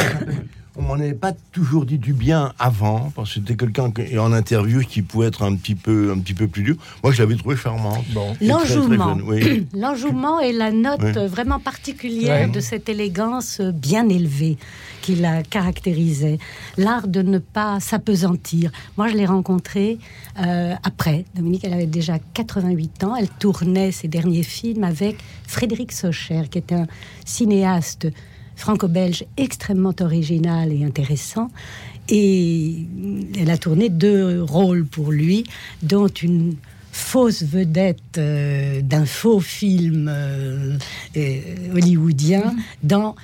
on 0.79 0.83
m'en 0.83 0.95
avait 0.95 1.15
pas 1.15 1.33
toujours 1.53 1.87
dit 1.87 1.99
du 1.99 2.13
bien 2.13 2.53
avant, 2.59 3.13
parce 3.15 3.31
que 3.31 3.41
c'était 3.41 3.57
quelqu'un 3.57 3.93
en 4.19 4.33
interview 4.33 4.81
qui 4.81 5.03
pouvait 5.03 5.27
être 5.27 5.43
un 5.43 5.55
petit 5.57 5.75
peu, 5.75 6.13
un 6.15 6.19
petit 6.19 6.35
peu 6.35 6.49
plus 6.49 6.63
dur. 6.63 6.77
Moi, 7.03 7.13
je 7.13 7.23
l'avais 7.23 7.37
trouvé 7.37 7.57
charmante. 7.57 8.05
Bon. 8.11 8.37
L'enjouement, 8.41 9.17
l'enjouement 9.75 10.41
est 10.41 10.53
la 10.53 10.73
note 10.73 11.01
vraiment 11.01 11.61
particulière 11.61 12.51
de 12.51 12.61
cette 12.61 12.89
élégance 12.89 13.61
bien 13.61 14.09
élevée 14.09 14.59
qui 15.03 15.15
la 15.15 15.43
caractérisait. 15.43 16.39
L'art 16.77 17.07
de 17.07 17.23
ne 17.23 17.39
pas 17.39 17.79
s'apesantir. 17.81 18.73
Moi, 18.97 19.09
je 19.09 19.15
l'ai 19.15 19.27
rencontrée 19.27 19.99
euh, 20.41 20.75
après. 20.83 21.25
Dominique, 21.35 21.65
elle 21.65 21.75
avait 21.75 21.87
déjà 21.87 22.19
88 22.35 23.05
ans. 23.05 23.15
Elle 23.15 23.29
tournait 23.29 23.93
ses 23.93 24.09
derniers 24.09 24.43
films 24.43 24.83
avec 24.83 25.19
Frédéric 25.47 25.93
Socher, 25.93 26.43
qui 26.51 26.59
est 26.59 26.73
un 26.73 26.87
cinéaste 27.25 28.09
franco-belge 28.57 29.25
extrêmement 29.37 29.95
original 30.01 30.73
et 30.73 30.85
intéressant. 30.85 31.51
Et 32.09 32.87
elle 33.39 33.51
a 33.51 33.59
tourné 33.59 33.89
deux 33.89 34.43
rôles 34.43 34.87
pour 34.87 35.13
lui, 35.13 35.45
dont 35.83 36.09
une 36.09 36.57
fausse 36.97 37.43
vedette 37.43 38.17
euh, 38.17 38.81
d'un 38.81 39.05
faux 39.05 39.41
film 39.41 40.09
euh, 40.11 40.79
euh, 41.17 41.41
hollywoodien 41.75 42.55
dans 42.83 43.15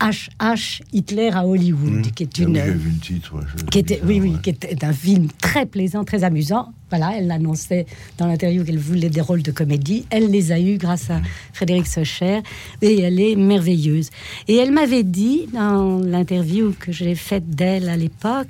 HH 0.00 0.82
Hitler 0.92 1.30
à 1.32 1.46
Hollywood, 1.46 2.06
mmh. 2.06 2.10
qui 2.12 2.22
est 2.22 2.38
une, 2.38 2.58
vu 2.58 2.90
le 2.90 2.98
titre, 2.98 3.34
qui 3.70 3.80
était, 3.80 4.00
oui, 4.04 4.20
oui, 4.20 4.36
qui 4.42 4.50
était 4.50 4.84
un 4.84 4.92
film 4.92 5.28
très 5.40 5.66
plaisant, 5.66 6.04
très 6.04 6.24
amusant. 6.24 6.72
Voilà, 6.90 7.16
elle 7.16 7.26
l'annonçait 7.26 7.86
dans 8.16 8.26
l'interview 8.26 8.64
qu'elle 8.64 8.78
voulait 8.78 9.10
des 9.10 9.20
rôles 9.20 9.42
de 9.42 9.50
comédie. 9.50 10.06
Elle 10.10 10.30
les 10.30 10.52
a 10.52 10.60
eus 10.60 10.78
grâce 10.78 11.10
à 11.10 11.20
Frédéric 11.52 11.86
Socher 11.86 12.40
et 12.80 13.00
elle 13.00 13.20
est 13.20 13.36
merveilleuse. 13.36 14.10
Et 14.46 14.56
elle 14.56 14.72
m'avait 14.72 15.02
dit 15.02 15.48
dans 15.52 15.98
l'interview 15.98 16.74
que 16.78 16.92
j'ai 16.92 17.14
faite 17.14 17.50
d'elle 17.50 17.88
à 17.88 17.96
l'époque, 17.96 18.48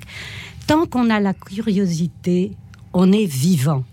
tant 0.67 0.85
qu'on 0.85 1.09
a 1.09 1.19
la 1.19 1.33
curiosité, 1.33 2.51
on 2.93 3.11
est 3.11 3.25
vivant. 3.25 3.83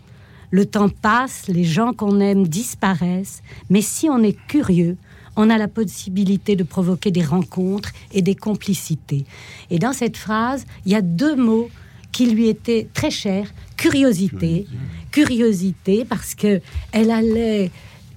Le 0.50 0.64
temps 0.64 0.88
passe, 0.88 1.48
les 1.48 1.64
gens 1.64 1.92
qu'on 1.92 2.20
aime 2.20 2.46
disparaissent, 2.46 3.42
mais 3.68 3.80
si 3.80 4.08
on 4.08 4.22
est 4.22 4.36
curieux, 4.46 4.96
on 5.36 5.50
a 5.50 5.58
la 5.58 5.68
possibilité 5.68 6.56
de 6.56 6.64
provoquer 6.64 7.10
des 7.10 7.24
rencontres 7.24 7.90
et 8.12 8.22
des 8.22 8.34
complicités. 8.34 9.24
Et 9.70 9.78
dans 9.78 9.92
cette 9.92 10.16
phrase, 10.16 10.64
il 10.84 10.92
y 10.92 10.94
a 10.94 11.02
deux 11.02 11.36
mots 11.36 11.68
qui 12.12 12.26
lui 12.26 12.48
étaient 12.48 12.88
très 12.94 13.10
chers 13.10 13.52
curiosité, 13.76 14.66
curiosité, 15.12 16.04
parce 16.04 16.34
que 16.34 16.60
elle 16.92 17.10
allait 17.10 17.70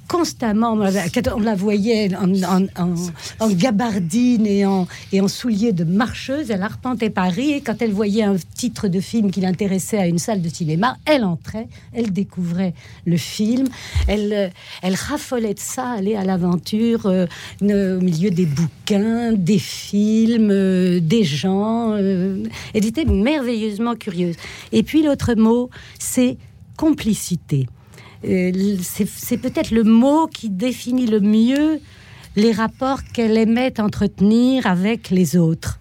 constamment, 0.09 0.73
on 0.73 1.39
la 1.39 1.55
voyait 1.55 2.09
en, 2.15 3.49
gabardine 3.51 4.45
et 4.47 4.65
en, 4.65 4.87
et 5.13 5.21
en 5.21 5.27
souliers 5.27 5.71
de 5.71 5.83
marcheuse, 5.83 6.49
elle 6.49 6.63
arpentait 6.63 7.11
Paris 7.11 7.51
et 7.51 7.61
quand 7.61 7.79
elle 7.81 7.91
voyait 7.93 8.23
un 8.23 8.35
titre 8.55 8.87
de 8.87 8.99
film 8.99 9.29
qui 9.29 9.39
l'intéressait 9.39 9.99
à 9.99 10.07
une 10.07 10.17
salle 10.17 10.41
de 10.41 10.49
cinéma, 10.49 10.97
elle 11.05 11.23
entrait, 11.23 11.67
elle 11.93 12.11
découvrait 12.11 12.73
le 13.05 13.17
film, 13.17 13.67
elle, 14.07 14.51
elle 14.81 14.95
raffolait 14.95 15.53
de 15.53 15.59
ça, 15.59 15.91
aller 15.91 16.15
à 16.15 16.23
l'aventure 16.23 17.05
euh, 17.05 17.27
au 17.61 18.01
milieu 18.01 18.31
des 18.31 18.47
bouquins, 18.47 19.33
des 19.33 19.59
films, 19.59 20.49
euh, 20.51 20.99
des 20.99 21.23
gens. 21.23 21.93
Euh, 21.93 22.43
elle 22.73 22.85
était 22.85 23.05
merveilleusement 23.05 23.95
curieuse. 23.95 24.35
Et 24.71 24.81
puis 24.81 25.03
l'autre 25.03 25.35
mot, 25.35 25.69
c'est 25.99 26.37
complicité. 26.77 27.67
Euh, 28.25 28.77
c'est 28.81 29.37
peut-être 29.37 29.71
le 29.71 29.83
mot 29.83 30.27
qui 30.27 30.49
définit 30.49 31.07
le 31.07 31.19
mieux 31.19 31.79
les 32.35 32.51
rapports 32.51 33.03
qu'elle 33.13 33.37
aimait 33.37 33.79
entretenir 33.79 34.67
avec 34.67 35.09
les 35.09 35.37
autres. 35.37 35.79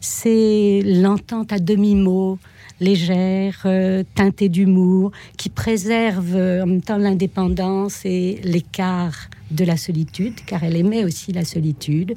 C'est 0.00 0.82
l'entente 0.84 1.52
à 1.52 1.58
demi-mot, 1.58 2.38
légère, 2.80 3.62
euh, 3.64 4.04
teintée 4.14 4.48
d'humour, 4.48 5.10
qui 5.36 5.48
préserve 5.48 6.36
euh, 6.36 6.62
en 6.62 6.66
même 6.66 6.82
temps 6.82 6.98
l'indépendance 6.98 8.04
et 8.04 8.40
l'écart 8.44 9.28
de 9.50 9.64
la 9.64 9.76
solitude, 9.76 10.34
car 10.46 10.62
elle 10.62 10.76
aimait 10.76 11.04
aussi 11.04 11.32
la 11.32 11.44
solitude. 11.44 12.14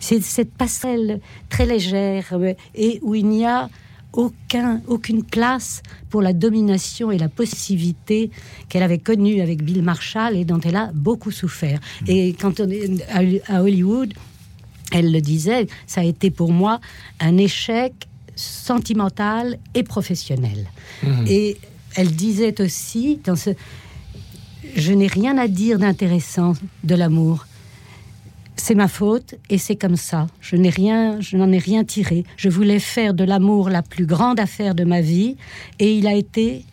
C'est 0.00 0.22
cette 0.22 0.52
passerelle 0.52 1.20
très 1.48 1.66
légère 1.66 2.38
et 2.74 3.00
où 3.02 3.14
il 3.14 3.26
n'y 3.26 3.46
a 3.46 3.68
aucun, 4.12 4.80
aucune 4.86 5.22
place 5.22 5.82
pour 6.10 6.22
la 6.22 6.32
domination 6.32 7.10
et 7.10 7.18
la 7.18 7.28
possessivité 7.28 8.30
qu'elle 8.68 8.82
avait 8.82 8.98
connue 8.98 9.40
avec 9.40 9.62
Bill 9.62 9.82
Marshall 9.82 10.36
et 10.36 10.44
dont 10.44 10.60
elle 10.60 10.76
a 10.76 10.90
beaucoup 10.94 11.30
souffert. 11.30 11.78
Mm. 12.02 12.04
Et 12.08 12.32
quand 12.32 12.60
on 12.60 12.68
est 12.68 13.04
à 13.48 13.62
Hollywood, 13.62 14.14
elle 14.92 15.12
le 15.12 15.20
disait, 15.20 15.66
ça 15.86 16.00
a 16.00 16.04
été 16.04 16.30
pour 16.30 16.52
moi 16.52 16.80
un 17.20 17.36
échec 17.36 17.92
sentimental 18.34 19.58
et 19.74 19.82
professionnel. 19.82 20.66
Mm. 21.02 21.24
Et 21.26 21.56
elle 21.94 22.10
disait 22.10 22.60
aussi 22.60 23.20
dans 23.24 23.36
ce 23.36 23.50
je 24.76 24.92
n'ai 24.92 25.06
rien 25.06 25.38
à 25.38 25.48
dire 25.48 25.78
d'intéressant 25.78 26.52
de 26.84 26.94
l'amour 26.94 27.46
c'est 28.58 28.74
ma 28.74 28.88
faute 28.88 29.36
et 29.48 29.56
c'est 29.56 29.76
comme 29.76 29.96
ça. 29.96 30.26
Je 30.40 30.56
n'ai 30.56 30.70
rien, 30.70 31.20
je 31.20 31.36
n'en 31.36 31.50
ai 31.52 31.58
rien 31.58 31.84
tiré. 31.84 32.24
Je 32.36 32.48
voulais 32.48 32.80
faire 32.80 33.14
de 33.14 33.24
l'amour 33.24 33.70
la 33.70 33.82
plus 33.82 34.04
grande 34.04 34.40
affaire 34.40 34.74
de 34.74 34.84
ma 34.84 35.00
vie 35.00 35.36
et 35.78 35.94
il 35.96 36.06
a 36.06 36.14
été 36.14 36.64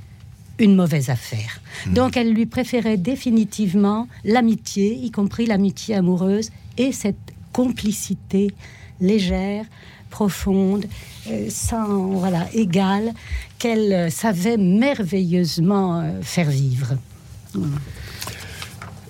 une 0.60 0.76
mauvaise 0.76 1.10
affaire. 1.10 1.62
Hmm. 1.86 1.94
Donc 1.94 2.18
elle 2.18 2.34
lui 2.34 2.46
préférait 2.46 2.98
définitivement 2.98 4.08
l'amitié, 4.24 4.96
y 4.96 5.12
compris 5.12 5.46
l'amitié 5.46 5.96
amoureuse 5.96 6.50
et 6.78 6.92
cette 6.92 7.34
complicité 7.54 8.52
légère, 9.00 9.66
profonde, 10.10 10.86
euh, 11.30 11.48
sans 11.50 12.08
voilà 12.14 12.48
égale 12.54 13.14
qu'elle 13.60 14.12
savait 14.12 14.58
merveilleusement 14.58 16.00
euh, 16.00 16.22
faire 16.22 16.50
vivre. 16.50 16.96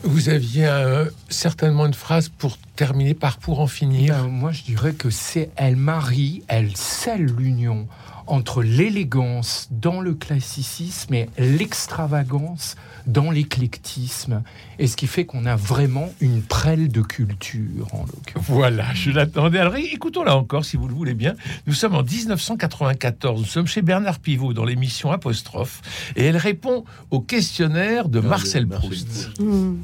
Vous 0.06 0.30
aviez 0.30 0.68
euh, 0.68 1.06
certainement 1.30 1.88
une 1.88 1.96
phrase 1.96 2.30
pour 2.30 2.58
terminer 2.76 3.16
par 3.16 3.38
pour 3.40 3.60
en 3.60 3.68
finir. 3.68 4.14
Ben, 4.14 4.28
moi, 4.28 4.52
je 4.52 4.62
dirais 4.62 4.94
que 4.94 5.10
c'est 5.10 5.50
elle 5.56 5.76
marie, 5.76 6.44
elle 6.48 6.78
scelle 6.78 7.26
l'union 7.26 7.88
entre 8.28 8.64
l'élégance 8.64 9.68
dans 9.72 10.02
le 10.02 10.14
classicisme 10.14 11.14
et 11.14 11.30
l'extravagance 11.38 12.76
dans 13.06 13.32
l'éclectisme. 13.32 14.44
Et 14.80 14.88
ce 14.88 14.96
qui 14.96 15.08
fait 15.08 15.26
qu'on 15.26 15.46
a 15.46 15.56
vraiment 15.56 16.12
une 16.20 16.42
prêle 16.42 16.90
de 16.90 17.02
culture, 17.02 17.88
en 17.94 18.06
l'occurrence. 18.06 18.46
Voilà, 18.48 18.94
je 18.94 19.12
l'attendais. 19.12 19.60
Alors 19.60 19.76
écoutons 19.76 20.24
là 20.24 20.36
encore, 20.36 20.66
si 20.66 20.78
vous 20.78 20.88
le 20.88 20.94
voulez 20.94 21.14
bien. 21.14 21.36
Nous 21.68 21.74
sommes 21.74 21.96
en 21.96 22.04
1994. 22.04 23.40
Nous 23.40 23.46
sommes 23.46 23.68
chez 23.68 23.82
Bernard 23.82 24.20
Pivot 24.20 24.54
dans 24.54 24.66
l'émission 24.66 25.12
Apostrophe. 25.12 25.82
Et 26.16 26.26
elle 26.26 26.38
répond 26.38 26.84
au 27.12 27.20
questionnaire 27.20 28.10
de 28.10 28.20
ah, 28.20 28.28
Marcel 28.28 28.68
Proust. 28.68 29.30
Hmm. 29.40 29.76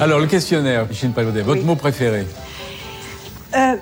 Alors, 0.00 0.20
le 0.20 0.26
questionnaire, 0.26 0.86
Michel 0.88 1.10
Palaudet, 1.10 1.42
votre 1.42 1.64
mot 1.64 1.74
préféré? 1.74 2.24
Euh, 3.56 3.76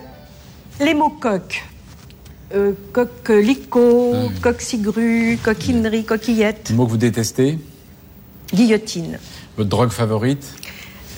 Les 0.81 0.95
mots 0.95 1.09
coq. 1.21 1.65
Euh, 2.55 2.73
coquelicot, 2.93 4.13
hmm. 4.15 4.41
coq-cigru, 4.41 5.39
coquinerie, 5.43 6.05
coquillette. 6.05 6.71
Mot 6.71 6.85
que 6.87 6.91
vous 6.91 6.97
détestez 6.97 7.59
Guillotine. 8.55 9.19
Votre 9.57 9.69
drogue 9.69 9.91
favorite 9.91 10.47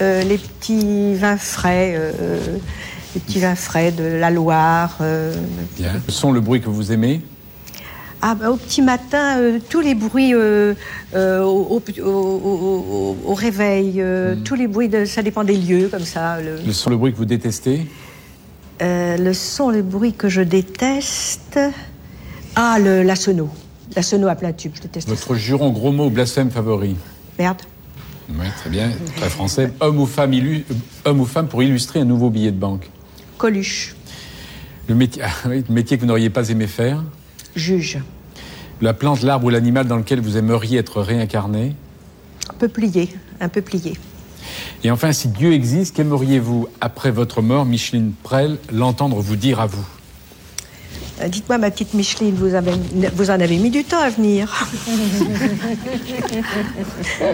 euh, 0.01 0.23
Les 0.23 0.39
petits 0.39 1.15
vins 1.15 1.37
frais, 1.37 1.93
euh, 1.97 2.39
les 3.15 3.21
petits 3.21 3.41
vins 3.41 3.55
frais 3.57 3.93
de 3.93 4.05
la 4.05 4.31
Loire. 4.31 4.97
Bien. 5.77 5.93
Le 6.07 6.13
son, 6.13 6.33
le 6.33 6.41
bruit 6.41 6.63
que 6.63 6.71
vous 6.71 6.93
aimez 6.93 7.21
Ah, 8.23 8.35
bah, 8.35 8.51
au 8.51 8.57
petit 8.57 8.81
matin, 8.81 9.39
euh, 9.39 9.59
tous 9.69 9.81
les 9.81 9.95
bruits 9.95 10.33
euh, 10.33 10.73
euh, 11.15 11.43
au, 11.43 11.83
au- 12.01 12.03
au- 12.03 12.07
au- 12.07 13.17
au 13.27 13.35
réveil, 13.35 13.97
euh, 13.99 14.35
tous 14.45 14.55
les 14.55 14.67
bruits, 14.67 14.89
de, 14.89 15.05
ça 15.05 15.23
dépend 15.23 15.45
des 15.45 15.57
lieux, 15.59 15.89
comme 15.91 16.05
ça. 16.07 16.41
Le, 16.41 16.57
Le 16.65 16.73
son, 16.73 16.89
le 16.89 16.97
bruit 16.97 17.13
que 17.13 17.19
vous 17.19 17.27
détestez 17.27 17.87
euh, 18.83 19.17
le 19.17 19.33
son, 19.35 19.71
le 19.71 19.83
bruit 19.83 20.13
que 20.13 20.29
je 20.29 20.41
déteste. 20.43 21.59
Ah, 22.57 22.79
le, 22.79 23.03
la 23.03 23.17
sono. 23.17 23.49
La 23.97 24.03
sono 24.03 24.29
à 24.29 24.35
plein 24.35 24.53
tube, 24.53 24.73
je 24.75 24.83
déteste 24.83 25.09
ça. 25.09 25.15
Votre 25.15 25.35
juron, 25.35 25.71
gros 25.71 25.93
mot, 25.93 26.11
blasphème 26.11 26.51
favori 26.51 26.97
Merde. 27.39 27.63
Oui, 28.31 28.47
très 28.59 28.69
bien, 28.71 28.91
très 29.17 29.31
français. 29.31 29.73
Homme 29.81 29.99
ou, 30.01 30.07
femme 30.07 30.33
illu- 30.35 30.65
homme 31.07 31.21
ou 31.21 31.25
femme 31.25 31.49
pour 31.49 31.63
illustrer 31.63 32.01
un 32.01 32.05
nouveau 32.05 32.29
billet 32.31 32.51
de 32.53 32.59
banque 32.59 32.91
Coluche. 33.39 33.95
le 34.89 34.95
métier, 34.95 35.23
ah 35.25 35.31
oui, 35.49 35.65
le 35.67 35.75
métier 35.75 35.97
que 35.97 36.03
vous 36.03 36.09
n'auriez 36.09 36.29
pas 36.29 36.49
aimé 36.51 36.67
faire 36.67 37.03
Juge. 37.57 37.99
La 38.83 38.93
plante, 38.93 39.23
l'arbre 39.23 39.47
ou 39.47 39.51
l'animal 39.51 39.87
dans 39.89 39.97
lequel 39.97 40.21
vous 40.21 40.37
aimeriez 40.37 40.79
être 40.79 41.01
réincarné 41.01 41.75
Un 42.51 42.55
peu 42.55 42.69
plié. 42.69 43.09
Un 43.41 43.49
peu 43.49 43.63
plié. 43.63 43.95
Et 44.85 44.91
enfin, 44.91 45.13
si 45.13 45.29
Dieu 45.29 45.53
existe, 45.53 45.97
qu'aimeriez-vous, 45.97 46.69
après 46.81 47.11
votre 47.11 47.43
mort, 47.43 47.65
Micheline 47.65 48.13
Prel, 48.23 48.59
l'entendre 48.73 49.21
vous 49.21 49.37
dire 49.37 49.61
à 49.61 49.67
vous? 49.67 49.85
Euh, 51.21 51.27
Dites-moi, 51.29 51.59
ma 51.59 51.71
petite 51.71 51.95
Micheline, 51.95 52.35
vous, 52.37 52.55
avez, 52.55 52.73
vous 53.15 53.31
en 53.31 53.41
avez 53.41 53.57
mis 53.57 53.71
du 53.71 53.83
temps 53.85 54.01
à 54.01 54.11
venir. 54.11 54.67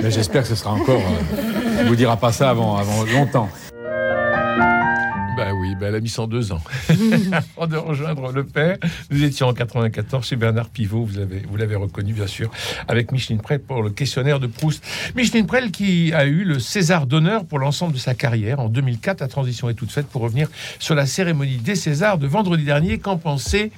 Ben, 0.02 0.10
J'espère 0.10 0.42
que 0.42 0.48
ce 0.48 0.54
sera 0.54 0.72
encore. 0.72 1.00
euh, 1.00 1.82
on 1.84 1.88
vous 1.88 1.96
dira 1.96 2.16
pas 2.16 2.32
ça 2.32 2.50
avant, 2.50 2.76
avant 2.76 3.04
longtemps. 3.04 3.48
Bah 5.84 5.90
elle 5.90 5.96
a 5.96 6.00
mis 6.00 6.08
102 6.08 6.52
ans. 6.52 6.62
Avant 7.58 7.66
de 7.66 7.76
rejoindre 7.76 8.32
le 8.32 8.44
père, 8.44 8.78
nous 9.10 9.22
étions 9.22 9.48
en 9.48 9.52
94 9.52 10.26
chez 10.26 10.34
Bernard 10.34 10.70
Pivot, 10.70 11.04
vous 11.04 11.18
l'avez 11.18 11.40
vous 11.40 11.58
l'avez 11.58 11.74
reconnu 11.74 12.14
bien 12.14 12.26
sûr, 12.26 12.50
avec 12.88 13.12
Micheline 13.12 13.42
Prel 13.42 13.60
pour 13.60 13.82
le 13.82 13.90
questionnaire 13.90 14.40
de 14.40 14.46
Proust. 14.46 14.82
Micheline 15.14 15.44
Prel 15.44 15.70
qui 15.70 16.10
a 16.14 16.24
eu 16.24 16.44
le 16.44 16.58
César 16.58 17.06
d'honneur 17.06 17.44
pour 17.44 17.58
l'ensemble 17.58 17.92
de 17.92 17.98
sa 17.98 18.14
carrière. 18.14 18.60
En 18.60 18.70
2004, 18.70 19.20
la 19.20 19.28
transition 19.28 19.68
est 19.68 19.74
toute 19.74 19.92
faite 19.92 20.06
pour 20.06 20.22
revenir 20.22 20.48
sur 20.78 20.94
la 20.94 21.04
cérémonie 21.04 21.58
des 21.58 21.74
Césars 21.74 22.16
de 22.16 22.26
vendredi 22.26 22.64
dernier. 22.64 22.96
Qu'en 22.96 23.18
pensez 23.18 23.70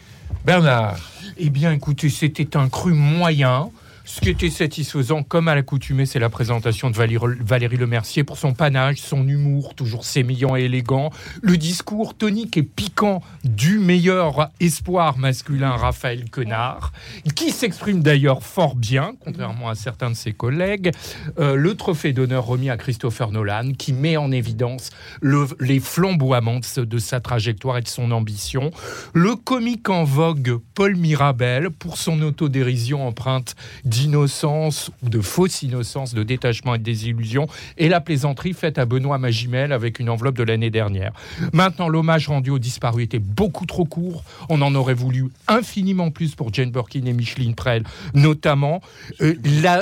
Bernard? 0.45 1.01
Eh 1.39 1.51
bien, 1.51 1.73
écoutez, 1.73 2.09
c'était 2.09 2.57
un 2.57 2.69
cru 2.69 2.93
moyen. 2.93 3.71
Ce 4.09 4.21
qui 4.21 4.31
était 4.31 4.51
satisfaisant, 4.51 5.25
comme 5.25 5.49
à 5.49 5.57
l'accoutumée, 5.57 6.07
c'est 6.07 6.21
la 6.21 6.31
présentation 6.31 6.91
de 6.91 6.97
Valérie, 6.97 7.77
Lemercier 7.77 8.23
pour 8.23 8.39
son 8.39 8.55
panache, 8.55 8.99
son 9.01 9.27
humour, 9.27 9.75
toujours 9.75 10.05
sémillant 10.05 10.55
et 10.55 10.63
élégant, 10.63 11.11
le 11.43 11.57
discours 11.57 12.17
tonique 12.17 12.57
et 12.57 12.63
piquant 12.63 13.21
du 13.45 13.81
meilleur 13.81 14.51
espoir 14.61 15.19
masculin, 15.19 15.71
Raphaël 15.73 16.31
Quenard, 16.31 16.93
qui 17.35 17.51
s'exprime 17.51 18.01
d'ailleurs 18.01 18.45
fort 18.45 18.77
bien, 18.77 19.15
contrairement 19.25 19.69
à 19.69 19.75
certains 19.75 20.11
de 20.11 20.17
ses 20.17 20.33
collègues, 20.33 20.93
Euh, 21.39 21.57
le 21.57 21.75
trophée 21.75 22.13
d'honneur 22.13 22.47
remis 22.47 22.71
à 22.71 22.77
Christopher 22.77 23.31
Nolan, 23.33 23.73
qui 23.77 23.93
met 23.93 24.17
en 24.17 24.31
évidence 24.31 24.91
le- 25.21 25.49
les 25.61 25.81
flamboiements 25.81 26.61
de 26.77 26.99
sa 26.99 27.21
trajectoire 27.21 27.79
et 27.79 27.83
de 27.83 27.89
son 27.89 28.11
ambition, 28.13 28.71
le 29.13 29.35
comique 29.35 29.89
en 29.89 30.05
vogue 30.05 30.59
Paul 30.75 30.95
Mirabel 30.97 31.71
pour 31.71 31.99
son 31.99 32.23
autodérision 32.23 33.07
empreinte 33.07 33.55
d'innocence 33.97 34.91
ou 35.03 35.09
de 35.09 35.21
fausse 35.21 35.63
innocence, 35.63 36.15
de 36.15 36.23
détachement 36.23 36.75
et 36.75 36.79
de 36.79 36.83
désillusion, 36.83 37.47
et 37.79 37.89
la 37.89 38.01
plaisanterie 38.01 38.53
faite 38.53 38.79
à 38.79 38.85
Benoît 38.85 39.19
Magimel 39.19 39.73
avec 39.73 39.99
une 39.99 40.11
enveloppe 40.11 40.37
de 40.37 40.43
l'année 40.43 40.71
dernière. 40.71 41.13
Maintenant, 41.53 41.89
l'hommage 41.89 42.29
rendu 42.29 42.51
aux 42.51 42.59
disparus 42.59 43.05
était 43.05 43.19
beaucoup 43.19 43.67
trop 43.67 43.85
court. 43.85 44.25
On 44.49 44.63
en 44.63 44.75
aurait 44.75 44.95
voulu 44.95 45.27
infiniment 45.49 46.11
plus 46.11 46.35
pour 46.35 46.53
Jane 46.53 46.71
Birkin 46.71 47.05
et 47.07 47.13
Micheline 47.13 47.55
Prel, 47.55 47.83
notamment. 48.15 48.81
Euh, 49.21 49.35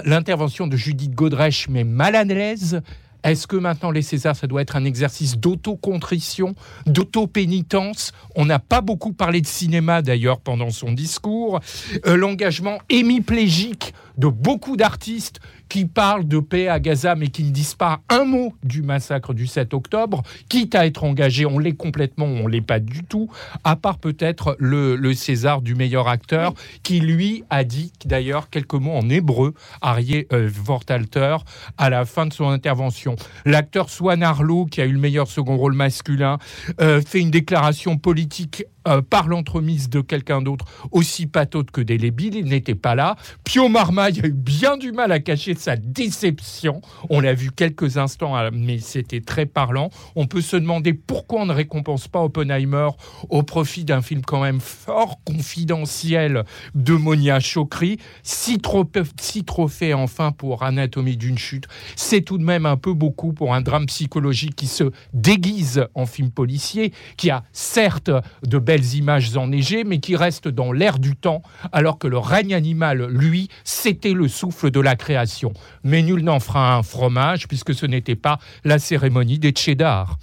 L'intervention 0.05 0.67
de 0.67 0.77
Judith 0.77 1.15
Godrèche, 1.15 1.69
mais 1.69 1.85
mal 1.85 2.15
à 2.15 2.25
l'aise. 2.25 2.83
Est-ce 3.25 3.47
que 3.47 3.57
maintenant 3.57 3.91
les 3.91 4.03
Césars, 4.03 4.37
ça 4.37 4.47
doit 4.47 4.61
être 4.61 4.77
un 4.77 4.85
exercice 4.85 5.39
d'autocontrition, 5.39 6.55
d'autopénitence? 6.87 8.13
On 8.37 8.45
n'a 8.45 8.59
pas 8.59 8.83
beaucoup 8.83 9.15
parlé 9.15 9.41
de 9.41 9.47
cinéma 9.47 10.03
d'ailleurs 10.03 10.41
pendant 10.41 10.71
son 10.71 10.93
discours. 10.93 11.61
Euh, 12.07 12.17
L'engagement 12.17 12.79
hémiplégique 12.91 13.95
de 14.19 14.29
beaucoup 14.29 14.77
d'artistes 14.77 15.41
qui 15.75 15.87
parlent 15.87 16.29
de 16.29 16.39
paix 16.39 16.69
à 16.69 16.79
Gaza 16.79 17.17
mais 17.17 17.27
qui 17.27 17.43
ne 17.43 17.51
disent 17.51 17.75
pas 17.75 17.99
un 18.09 18.23
mot 18.23 18.55
du 18.63 18.81
massacre 18.81 19.35
du 19.35 19.49
7 19.49 19.75
octobre, 19.75 20.23
quitte 20.49 20.77
à 20.77 20.87
être 20.87 21.03
engagés, 21.03 21.47
on 21.47 21.59
l'est 21.59 21.73
complètement, 21.73 22.27
on 22.27 22.47
l'est 22.47 22.61
pas 22.61 22.79
du 22.79 23.03
tout, 23.03 23.29
à 23.65 23.75
part 23.75 23.99
peut-être 23.99 24.55
le, 24.61 24.95
le 24.95 25.15
César 25.15 25.63
du 25.63 25.75
meilleur 25.75 26.07
acteur, 26.07 26.55
qui 26.85 27.01
lui 27.01 27.43
a 27.51 27.65
dit 27.65 27.93
d'ailleurs 28.05 28.51
quelques 28.51 28.75
mots 28.75 28.95
en 28.95 29.11
hébreu, 29.11 29.53
Arié 29.81 30.29
euh, 30.33 30.49
Vortalter, 30.49 31.39
à 31.77 31.91
la 31.91 32.05
fin 32.05 32.27
de 32.27 32.33
son 32.33 32.51
intervention. 32.51 33.17
L'acteur 33.45 33.91
Swan 33.91 34.23
Arlo, 34.23 34.67
qui 34.67 34.81
a 34.81 34.85
eu 34.85 34.93
le 34.93 35.01
meilleur 35.01 35.27
second 35.27 35.57
rôle 35.57 35.75
masculin, 35.75 36.39
euh, 36.81 37.03
fait 37.03 37.19
une 37.19 37.33
déclaration 37.33 37.97
politique 37.97 38.65
euh, 38.87 39.03
par 39.03 39.29
l'entremise 39.29 39.89
de 39.89 40.01
quelqu'un 40.01 40.43
d'autre 40.43 40.65
aussi 40.93 41.27
pataude 41.27 41.71
que 41.71 41.81
délébile. 41.81 42.35
Il 42.37 42.47
n'était 42.47 42.75
pas 42.75 42.95
là. 42.95 43.17
Pio 43.45 43.69
Marmaille 43.69 44.21
a 44.23 44.27
eu 44.27 44.33
bien 44.33 44.77
du 44.77 44.93
mal 44.93 45.13
à 45.13 45.21
cacher 45.21 45.55
sa 45.55 45.77
déception. 45.77 46.81
On 47.11 47.21
l'a 47.21 47.35
vu 47.35 47.51
quelques 47.51 47.97
instants, 47.97 48.37
euh, 48.37 48.51
mais 48.53 48.79
c'était 48.79 49.21
très 49.21 49.47
parlant. 49.47 49.91
On 50.17 50.27
peut 50.27 50.41
se 50.41 50.57
demander 50.57 50.93
pourquoi 50.95 51.43
on 51.43 51.47
ne 51.47 51.53
récompense 51.53 52.09
pas 52.09 52.23
Oppenheimer 52.23 52.89
au 53.29 53.43
profit 53.43 53.85
d'un 53.85 54.03
film 54.03 54.23
quand 54.23 54.43
même 54.43 54.61
fort 54.61 55.19
confidentiel 55.25 56.45
de 56.75 56.95
Monia 56.95 57.41
Chokri. 57.41 57.99
Six, 58.23 58.59
troph- 58.59 59.11
six 59.21 59.45
trophées 59.45 59.95
enfin 59.95 60.33
pour 60.33 60.63
Anatomie 60.63 61.17
d'une 61.17 61.39
chute. 61.39 61.67
C'est 61.97 62.23
tout 62.23 62.39
de 62.39 62.45
même 62.45 62.67
un 62.67 62.77
peu 62.77 62.93
beaucoup 62.93 63.33
pour 63.33 63.55
un 63.55 63.61
drame 63.61 63.87
psychologique 63.87 64.57
qui 64.57 64.67
se 64.67 64.85
déguise 65.13 65.87
en 65.95 66.07
film 66.07 66.31
policier, 66.31 66.93
qui 67.17 67.31
a 67.31 67.45
certes 67.53 68.11
de 68.43 68.59
belles 68.59 68.74
images 68.79 69.37
enneigées, 69.37 69.85
mais 69.85 69.99
qui 69.99 70.17
reste 70.17 70.49
dans 70.49 70.73
l'air 70.73 70.99
du 70.99 71.17
temps, 71.17 71.43
alors 71.73 71.99
que 71.99 72.07
le 72.07 72.19
règne 72.19 72.55
animal, 72.55 73.07
lui, 73.11 73.49
c'était 73.65 74.13
le 74.13 74.29
souffle 74.29 74.71
de 74.71 74.81
la 74.81 74.97
création. 74.97 75.53
Mais 75.83 76.03
nul 76.03 76.23
n'en 76.23 76.41
fera 76.41 76.77
un 76.77 76.83
fromage, 76.83 77.49
puisque 77.49 77.75
ce 77.75 77.87
n'était 77.87 78.17
pas 78.17 78.39
la 78.65 78.79
cérémonie 78.79 79.39
des 79.39 79.53
cheddar. 79.55 80.19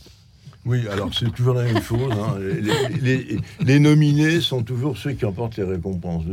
Oui, 0.63 0.87
alors 0.91 1.09
c'est 1.11 1.33
toujours 1.33 1.55
la 1.55 1.63
même 1.63 1.81
chose. 1.81 2.11
hein. 2.11 2.37
Les, 3.65 3.79
nominés 3.79 4.41
sont 4.41 4.61
toujours 4.61 4.95
ceux 4.95 5.13
qui 5.13 5.25
emportent 5.25 5.57
les 5.57 5.63
récompenses. 5.63 6.23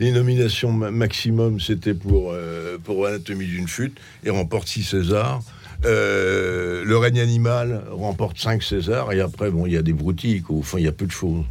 Les 0.00 0.10
nominations 0.10 0.72
ma- 0.72 0.90
maximum, 0.90 1.60
c'était 1.60 1.94
pour, 1.94 2.32
euh, 2.32 2.76
pour 2.82 3.06
Anatomie 3.06 3.46
d'une 3.46 3.68
chute 3.68 3.98
et 4.24 4.30
remporte 4.30 4.66
6 4.66 4.82
Césars. 4.82 5.42
Euh, 5.86 6.84
le 6.84 6.98
règne 6.98 7.20
animal 7.20 7.82
remporte 7.90 8.38
5 8.38 8.62
Césars 8.62 9.12
et 9.12 9.20
après, 9.20 9.50
bon, 9.50 9.66
il 9.66 9.72
y 9.72 9.76
a 9.76 9.82
des 9.82 9.92
broutilles. 9.92 10.42
quoi. 10.42 10.56
Au 10.56 10.62
fond, 10.62 10.78
il 10.78 10.84
y 10.84 10.88
a 10.88 10.92
peu 10.92 11.06
de 11.06 11.12
choses. 11.12 11.44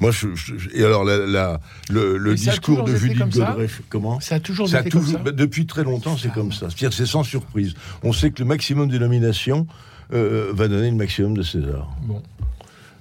Moi, 0.00 0.10
je, 0.10 0.34
je- 0.34 0.56
je- 0.58 0.70
et 0.74 0.84
alors, 0.84 1.04
la, 1.04 1.18
la- 1.26 1.60
le, 1.90 2.34
discours 2.34 2.82
de 2.84 2.96
Judith 2.96 3.18
comme 3.18 3.30
Godrèche, 3.30 3.82
comment 3.88 4.18
Ça 4.20 4.36
a 4.36 4.40
toujours 4.40 4.68
ça 4.68 4.78
a 4.78 4.80
été 4.80 4.90
comme 4.90 5.06
ça 5.06 5.18
bah, 5.18 5.30
Depuis 5.32 5.66
très 5.66 5.84
longtemps, 5.84 6.16
c'est 6.16 6.32
comme 6.32 6.52
ça. 6.52 6.66
C'est-à-dire, 6.70 6.92
c'est 6.92 7.06
sans 7.06 7.22
surprise. 7.22 7.74
On 8.02 8.12
sait 8.12 8.30
que 8.30 8.40
le 8.42 8.46
maximum 8.48 8.88
de 8.88 8.98
nominations 8.98 9.66
euh, 10.12 10.50
va 10.54 10.68
donner 10.68 10.90
le 10.90 10.96
maximum 10.96 11.36
de 11.36 11.42
César. 11.42 11.88
Bon. 12.02 12.22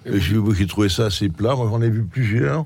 J'ai 0.05 0.67
trouvé 0.67 0.89
ça 0.89 1.05
assez 1.05 1.29
plat. 1.29 1.55
Moi, 1.55 1.67
j'en 1.69 1.81
ai 1.81 1.89
vu 1.89 2.03
plusieurs. 2.03 2.65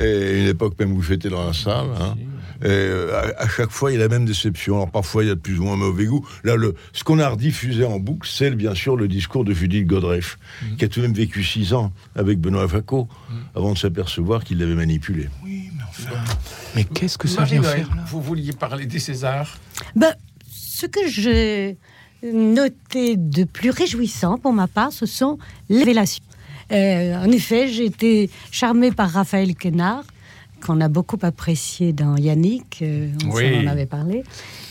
Et 0.00 0.40
une 0.42 0.46
époque 0.48 0.74
même 0.78 0.92
où 0.92 1.02
j'étais 1.02 1.28
dans 1.30 1.46
la 1.46 1.52
salle. 1.52 1.86
hein. 2.00 2.14
Et 2.62 2.66
euh, 2.68 3.32
à, 3.38 3.44
à 3.44 3.48
chaque 3.48 3.70
fois, 3.70 3.90
il 3.90 3.94
y 3.94 3.96
a 3.96 4.00
la 4.02 4.08
même 4.08 4.26
déception. 4.26 4.74
Alors 4.76 4.90
parfois, 4.90 5.24
il 5.24 5.28
y 5.28 5.30
a 5.30 5.34
de 5.34 5.40
plus 5.40 5.58
ou 5.58 5.62
moins 5.64 5.76
mauvais 5.76 6.04
goût. 6.04 6.26
Là, 6.44 6.56
le, 6.56 6.74
ce 6.92 7.02
qu'on 7.04 7.18
a 7.18 7.26
rediffusé 7.26 7.86
en 7.86 7.98
boucle, 7.98 8.28
c'est 8.30 8.50
bien 8.50 8.74
sûr 8.74 8.96
le 8.96 9.08
discours 9.08 9.44
de 9.46 9.54
Judith 9.54 9.86
Godrèche, 9.86 10.36
Mhm. 10.62 10.76
qui 10.76 10.84
a 10.84 10.88
tout 10.88 11.00
de 11.00 11.06
même 11.06 11.14
vécu 11.14 11.42
six 11.42 11.72
ans 11.72 11.90
avec 12.14 12.38
Benoît 12.38 12.68
Facot, 12.68 13.08
avant 13.54 13.72
de 13.72 13.78
s'apercevoir 13.78 14.44
qu'il 14.44 14.58
l'avait 14.58 14.74
manipulé. 14.74 15.30
Oui, 15.42 15.70
mais 15.74 15.82
enfin. 15.88 16.10
Mais 16.76 16.84
qu'est-ce 16.84 17.16
que 17.16 17.28
ça 17.28 17.44
vient 17.44 17.62
faire 17.62 17.88
là 17.96 18.04
Vous 18.08 18.20
vouliez 18.20 18.52
parler 18.52 18.84
des 18.84 18.98
Césars? 18.98 19.56
Ben, 19.96 20.12
ce 20.52 20.84
que 20.84 21.08
j'ai 21.08 21.78
noté 22.22 23.16
de 23.16 23.44
plus 23.44 23.70
réjouissant 23.70 24.36
pour 24.38 24.52
ma 24.52 24.66
part, 24.66 24.92
ce 24.92 25.06
sont 25.06 25.38
les 25.70 25.78
révélations. 25.78 26.22
Euh, 26.72 27.16
en 27.24 27.30
effet, 27.30 27.68
j'ai 27.68 27.86
été 27.86 28.30
charmée 28.50 28.90
par 28.92 29.10
Raphaël 29.10 29.54
Quenard, 29.54 30.04
qu'on 30.64 30.80
a 30.82 30.88
beaucoup 30.88 31.18
apprécié 31.22 31.92
dans 31.92 32.16
Yannick, 32.16 32.80
euh, 32.82 33.08
on 33.26 33.30
Oui. 33.30 33.58
en 33.58 33.66
avait 33.66 33.86
parlé. 33.86 34.22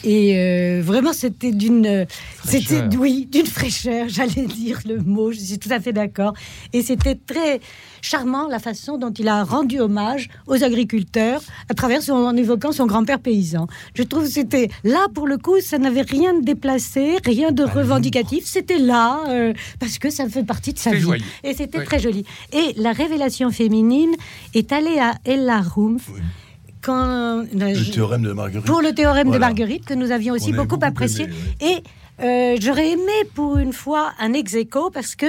Et 0.03 0.38
euh, 0.38 0.81
vraiment, 0.83 1.13
c'était 1.13 1.51
d'une, 1.51 2.05
c'était 2.45 2.63
Fraîcheur. 2.77 2.89
oui, 3.01 3.27
d'une 3.31 3.45
fraîcheur. 3.47 4.05
J'allais 4.09 4.45
dire 4.45 4.79
le 4.88 4.99
mot. 4.99 5.31
Je 5.31 5.39
suis 5.39 5.57
tout 5.59 5.69
à 5.71 5.79
fait 5.79 5.91
d'accord. 5.93 6.33
Et 6.73 6.83
c'était 6.83 7.15
très 7.15 7.59
charmant 8.01 8.47
la 8.47 8.59
façon 8.59 8.97
dont 8.97 9.12
il 9.12 9.27
a 9.27 9.43
rendu 9.43 9.79
hommage 9.79 10.29
aux 10.47 10.63
agriculteurs 10.63 11.41
à 11.69 11.73
travers 11.73 12.01
son, 12.01 12.13
en 12.13 12.35
évoquant 12.35 12.71
son 12.71 12.85
grand-père 12.85 13.19
paysan. 13.19 13.67
Je 13.93 14.03
trouve 14.03 14.23
que 14.23 14.29
c'était 14.31 14.69
là 14.83 15.07
pour 15.13 15.27
le 15.27 15.38
coup, 15.38 15.59
ça 15.62 15.77
n'avait 15.77 16.01
rien 16.01 16.39
de 16.39 16.43
déplacé, 16.43 17.17
rien 17.25 17.51
de 17.51 17.63
revendicatif. 17.63 18.45
C'était 18.45 18.79
là 18.79 19.21
euh, 19.29 19.53
parce 19.79 19.97
que 19.99 20.09
ça 20.09 20.27
fait 20.29 20.43
partie 20.43 20.73
de 20.73 20.79
sa 20.79 20.91
vie. 20.91 20.99
joyeux. 21.01 21.23
Et 21.43 21.53
c'était 21.53 21.79
Oui. 21.79 21.85
très 21.85 21.99
joli. 21.99 22.25
Et 22.53 22.73
la 22.77 22.91
révélation 22.91 23.51
féminine 23.51 24.12
est 24.53 24.71
allée 24.71 24.99
à 24.99 25.13
Ella 25.25 25.62
Rumpf 25.62 26.09
quand, 26.81 27.43
le 27.53 27.91
théorème 27.91 28.21
de 28.23 28.31
Marguerite. 28.31 28.65
Pour 28.65 28.81
le 28.81 28.93
théorème 28.93 29.31
de 29.31 29.38
Marguerite, 29.38 29.85
que 29.85 29.93
nous 29.93 30.12
avions 30.12 30.33
aussi 30.33 30.53
beaucoup, 30.53 30.79
apprécié. 30.81 31.27
Et 31.59 31.83
euh, 32.21 32.55
j'aurais 32.59 32.91
aimé 32.91 33.12
pour 33.33 33.57
une 33.57 33.73
fois 33.73 34.12
un 34.19 34.33
ex 34.33 34.53
aequo 34.55 34.89
parce 34.89 35.15
que 35.15 35.25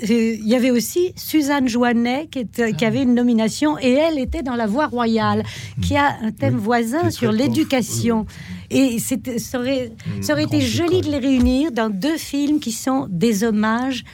il 0.00 0.46
y 0.46 0.54
avait 0.54 0.70
aussi 0.70 1.12
Suzanne 1.16 1.68
Joannet 1.68 2.28
qui, 2.30 2.46
qui, 2.46 2.84
avait 2.84 3.02
une 3.02 3.14
nomination 3.14 3.78
et 3.78 3.92
elle 3.92 4.18
était 4.18 4.42
dans 4.42 4.54
La 4.54 4.66
Voix 4.66 4.86
royale, 4.86 5.42
qui 5.82 5.96
a 5.96 6.16
un 6.22 6.32
thème 6.32 6.56
voisin 6.56 7.10
sur 7.10 7.32
l'éducation. 7.32 8.26
Et 8.70 8.98
ça 8.98 9.58
aurait, 9.58 9.92
ça 10.20 10.32
aurait 10.32 10.44
été 10.44 10.60
joli 10.60 11.00
de 11.02 11.10
les 11.10 11.18
réunir 11.18 11.72
dans 11.72 11.90
deux 11.90 12.16
films 12.16 12.60
qui 12.60 12.72
sont 12.72 13.06
des 13.10 13.44
hommages 13.44 14.04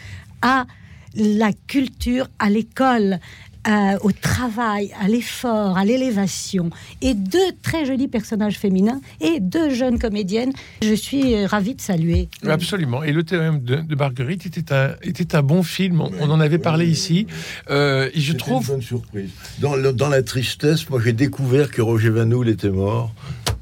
à 0.43 0.67
la 1.15 1.53
culture, 1.67 2.29
à 2.39 2.51
l'école. 2.51 3.19
Euh, 3.67 3.99
au 4.03 4.13
travail, 4.13 4.93
à 4.99 5.09
l'effort, 5.09 5.77
à 5.77 5.85
l'élévation, 5.85 6.71
et 7.03 7.13
deux 7.15 7.53
très 7.61 7.85
jolis 7.85 8.09
personnages 8.09 8.57
féminins 8.57 9.01
et 9.21 9.41
deux 9.41 9.75
jeunes 9.75 9.99
comédiennes. 9.99 10.53
Je 10.81 10.95
suis 10.95 11.35
euh, 11.35 11.47
ravie 11.47 11.75
de 11.75 11.81
saluer. 11.81 12.29
Absolument. 12.47 13.03
Et 13.03 13.13
le 13.13 13.25
théorème 13.25 13.61
de, 13.61 13.83
Marguerite 13.95 14.47
était 14.47 14.73
un, 14.73 14.95
était 15.03 15.35
un 15.35 15.43
bon 15.43 15.63
film. 15.63 16.01
On, 16.01 16.31
en 16.31 16.41
avait 16.41 16.59
parlé 16.59 16.87
ici. 16.87 17.27
Euh, 17.69 18.09
et 18.15 18.21
je 18.21 18.33
trouve. 18.33 18.63
Une 18.63 18.75
bonne 18.75 18.83
surprise. 18.83 19.31
Dans, 19.59 19.77
dans 19.93 20.09
la 20.09 20.23
tristesse, 20.23 20.89
moi 20.89 21.01
j'ai 21.05 21.13
découvert 21.13 21.71
que 21.71 21.83
Roger 21.83 22.11
Vanoul 22.11 22.49
était 22.49 22.71
mort 22.71 23.13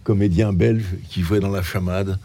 comédien 0.07 0.53
belge 0.53 0.85
qui 1.09 1.23
jouait 1.23 1.41
dans 1.41 1.51
La 1.51 1.63
Chamade. 1.63 2.17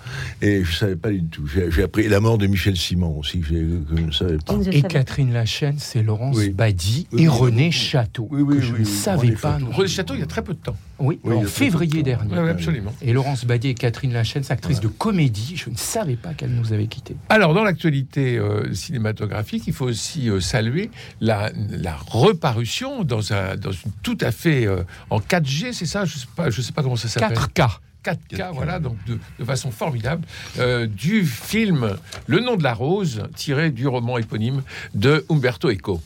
Et 0.41 0.63
je 0.63 0.70
ne 0.70 0.76
savais 0.76 0.96
pas 0.96 1.10
du 1.10 1.24
tout. 1.24 1.48
J'ai 1.48 1.82
appris 1.82 2.08
la 2.08 2.20
mort 2.20 2.38
de 2.38 2.46
Michel 2.46 2.78
Simon 2.78 3.17
aussi, 3.17 3.41
je 3.41 3.56
ne 3.56 4.12
savais 4.12 4.38
pas. 4.38 4.54
Et 4.72 4.84
Catherine 4.84 5.34
Lachaine, 5.34 5.80
c'est 5.80 6.04
Laurence 6.04 6.38
Badi 6.50 7.08
et 7.17 7.28
René 7.28 7.72
Château. 7.72 8.26
que 8.26 8.62
je 8.62 8.76
ne 8.76 8.84
savais 8.84 9.32
pas. 9.32 9.58
René 9.72 9.88
Château, 9.88 10.13
il 10.13 10.20
y 10.20 10.24
a 10.24 10.28
très 10.28 10.44
peu 10.44 10.54
de 10.54 10.60
temps. 10.60 10.78
Oui, 11.02 11.20
en 11.26 11.42
février 11.44 12.04
dernier. 12.04 12.38
absolument. 12.50 12.94
Et 13.02 13.14
Laurence 13.14 13.46
Badi 13.46 13.70
et 13.70 13.74
Catherine 13.74 14.14
Lachaine, 14.14 14.44
actrice 14.50 14.80
de 14.80 14.88
comédie, 14.88 15.56
je 15.56 15.70
ne 15.70 15.76
savais 15.76 16.16
pas 16.16 16.34
qu'elle 16.34 16.52
nous 16.52 16.74
avait 16.74 16.88
quittés. 16.88 17.16
Alors, 17.30 17.54
dans 17.54 17.64
l'actualité 17.64 18.38
euh, 18.38 18.74
cinématographique, 18.74 19.64
il 19.68 19.74
faut 19.74 19.86
aussi 19.86 20.30
euh, 20.30 20.40
saluer 20.40 20.92
la, 21.20 21.52
la, 21.70 21.96
reparution 21.96 23.04
dans, 23.04 23.34
un, 23.34 23.56
dans 23.56 23.72
une 23.72 23.92
tout 24.04 24.18
à 24.22 24.32
fait 24.32 24.66
euh, 24.66 24.84
en 25.10 25.20
4G, 25.20 25.74
c'est 25.74 25.86
ça? 25.86 26.06
Je 26.06 26.16
ne 26.16 26.20
sais, 26.20 26.28
pas, 26.36 26.50
je 26.50 26.62
sais 26.62 26.72
pas 26.72 26.84
comment 26.84 26.96
ça 26.96 27.08
s'appelle. 27.08 27.38
4K. 27.38 27.80
4K, 28.04 28.52
voilà, 28.54 28.80
donc 28.80 28.98
de, 29.06 29.46
façon 29.46 29.72
formidable, 29.72 30.26
euh, 30.58 30.88
du 30.88 31.26
film 31.26 31.98
Le 32.26 32.40
nom 32.40 32.56
de 32.56 32.64
la 32.64 32.74
rose, 32.74 33.24
tiré 33.36 33.70
du 33.70 33.88
roman 33.88 34.18
éponyme 34.18 34.64
de 34.96 35.26
Umberto 35.30 35.70
Eco. 35.70 36.02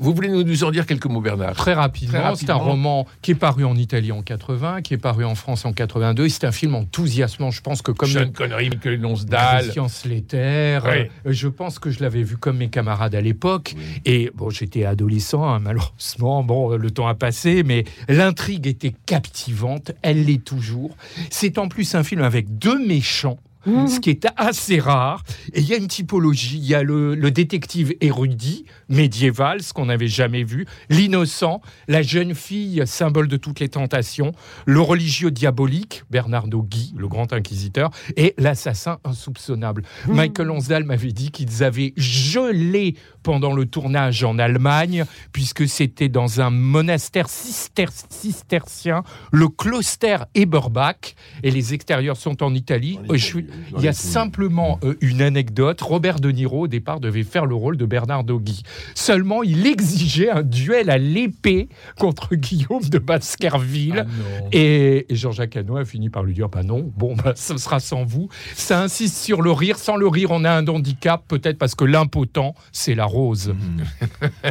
Vous 0.00 0.14
voulez 0.14 0.28
nous 0.28 0.64
en 0.64 0.70
dire 0.70 0.86
quelques 0.86 1.06
mots, 1.06 1.20
Bernard? 1.20 1.54
Très 1.54 1.74
rapidement. 1.74 2.34
C'est 2.34 2.50
un 2.50 2.54
roman 2.54 3.06
qui 3.22 3.32
est 3.32 3.34
paru 3.34 3.64
en 3.64 3.76
Italie 3.76 4.12
en 4.12 4.22
80, 4.22 4.82
qui 4.82 4.94
est 4.94 4.98
paru 4.98 5.24
en 5.24 5.34
France 5.34 5.64
en 5.64 5.72
82. 5.72 6.28
C'est 6.28 6.44
un 6.44 6.52
film 6.52 6.74
enthousiasmant. 6.74 7.50
Je 7.50 7.60
pense 7.60 7.82
que 7.82 7.90
comme 7.90 8.08
Sean 8.08 8.30
Connery, 8.32 8.70
Michael 8.70 9.00
Lonsdale, 9.00 9.72
Science 9.72 10.04
Letterre. 10.04 10.84
Euh, 10.86 11.04
je 11.26 11.48
pense 11.48 11.78
que 11.78 11.90
je 11.90 12.00
l'avais 12.00 12.22
vu 12.22 12.36
comme 12.36 12.58
mes 12.58 12.68
camarades 12.68 13.14
à 13.14 13.20
l'époque. 13.20 13.74
Et 14.04 14.30
bon, 14.34 14.50
j'étais 14.50 14.84
adolescent, 14.84 15.44
hein, 15.44 15.58
malheureusement. 15.58 16.42
Bon, 16.44 16.76
le 16.76 16.90
temps 16.90 17.08
a 17.08 17.14
passé, 17.14 17.62
mais 17.64 17.84
l'intrigue 18.08 18.66
était 18.66 18.94
captivante. 19.06 19.92
Elle 20.02 20.24
l'est 20.24 20.44
toujours. 20.44 20.96
C'est 21.30 21.58
en 21.58 21.68
plus 21.68 21.94
un 21.94 22.04
film 22.04 22.22
avec 22.22 22.58
deux 22.58 22.86
méchants 22.86 23.38
Mmh. 23.66 23.86
ce 23.88 24.00
qui 24.00 24.10
est 24.10 24.26
assez 24.36 24.78
rare. 24.78 25.22
Et 25.52 25.60
il 25.60 25.68
y 25.68 25.74
a 25.74 25.76
une 25.76 25.88
typologie. 25.88 26.58
Il 26.58 26.66
y 26.66 26.74
a 26.74 26.82
le, 26.82 27.16
détective 27.30 27.94
érudit, 28.00 28.64
médiéval, 28.88 29.62
ce 29.62 29.72
qu'on 29.72 29.86
n'avait 29.86 30.08
jamais 30.08 30.44
vu, 30.44 30.66
l'innocent, 30.88 31.60
la 31.88 32.02
jeune 32.02 32.34
fille, 32.34 32.82
symbole 32.86 33.28
de 33.28 33.36
toutes 33.36 33.60
les 33.60 33.68
tentations, 33.68 34.32
le 34.64 34.80
religieux 34.80 35.30
diabolique, 35.30 36.04
Bernardo 36.10 36.62
Guy, 36.62 36.94
le 36.96 37.08
grand 37.08 37.32
inquisiteur, 37.32 37.90
et 38.16 38.34
l'assassin 38.38 38.98
insoupçonnable. 39.04 39.82
Mmh. 40.06 40.14
Michael 40.14 40.46
Lonsdale 40.46 40.84
m'avait 40.84 41.12
dit 41.12 41.30
qu'ils 41.30 41.62
avaient 41.62 41.92
gelé 41.96 42.94
pendant 43.28 43.52
le 43.52 43.66
tournage 43.66 44.24
en 44.24 44.38
Allemagne, 44.38 45.04
puisque 45.32 45.68
c'était 45.68 46.08
dans 46.08 46.40
un 46.40 46.48
monastère 46.48 47.28
cistercien, 47.28 49.02
le 49.32 49.48
Kloster 49.48 50.16
Eberbach, 50.34 51.14
et 51.42 51.50
les 51.50 51.74
extérieurs 51.74 52.16
sont 52.16 52.42
en 52.42 52.54
Italie. 52.54 52.98
je 53.12 53.40
il 53.76 53.84
y 53.84 53.86
a 53.86 53.92
simplement 53.92 54.80
euh, 54.82 54.94
une 55.02 55.20
anecdote. 55.20 55.78
Robert 55.82 56.20
De 56.20 56.30
Niro, 56.30 56.62
au 56.62 56.68
départ, 56.68 57.00
devait 57.00 57.22
faire 57.22 57.44
le 57.44 57.54
rôle 57.54 57.76
de 57.76 57.84
Bernard 57.84 58.24
Guy. 58.24 58.62
Seulement, 58.94 59.42
il 59.42 59.66
exigeait 59.66 60.30
un 60.30 60.42
duel 60.42 60.88
à 60.88 60.96
l'épée 60.96 61.68
contre 61.98 62.34
Guillaume 62.34 62.88
de 62.88 62.98
Baskerville. 62.98 64.06
Ah 64.08 64.48
et, 64.52 65.04
Jean-Jacques 65.10 65.54
Hano 65.58 65.76
a 65.76 65.84
fini 65.84 66.08
par 66.08 66.22
lui 66.22 66.32
dire 66.32 66.48
Bah 66.48 66.62
non, 66.62 66.90
bon, 66.96 67.14
bah, 67.14 67.34
ce 67.36 67.58
sera 67.58 67.78
sans 67.78 68.04
vous. 68.04 68.30
Ça 68.54 68.80
insiste 68.80 69.18
sur 69.18 69.42
le 69.42 69.52
rire. 69.52 69.78
Sans 69.78 69.96
le 69.96 70.08
rire, 70.08 70.30
on 70.30 70.44
a 70.44 70.50
un 70.50 70.66
handicap, 70.66 71.22
peut-être 71.28 71.58
parce 71.58 71.74
que 71.74 71.84
l'impotent, 71.84 72.54
c'est 72.72 72.94
la 72.94 73.04
rose. 73.18 73.48
Mmh. 73.48 73.82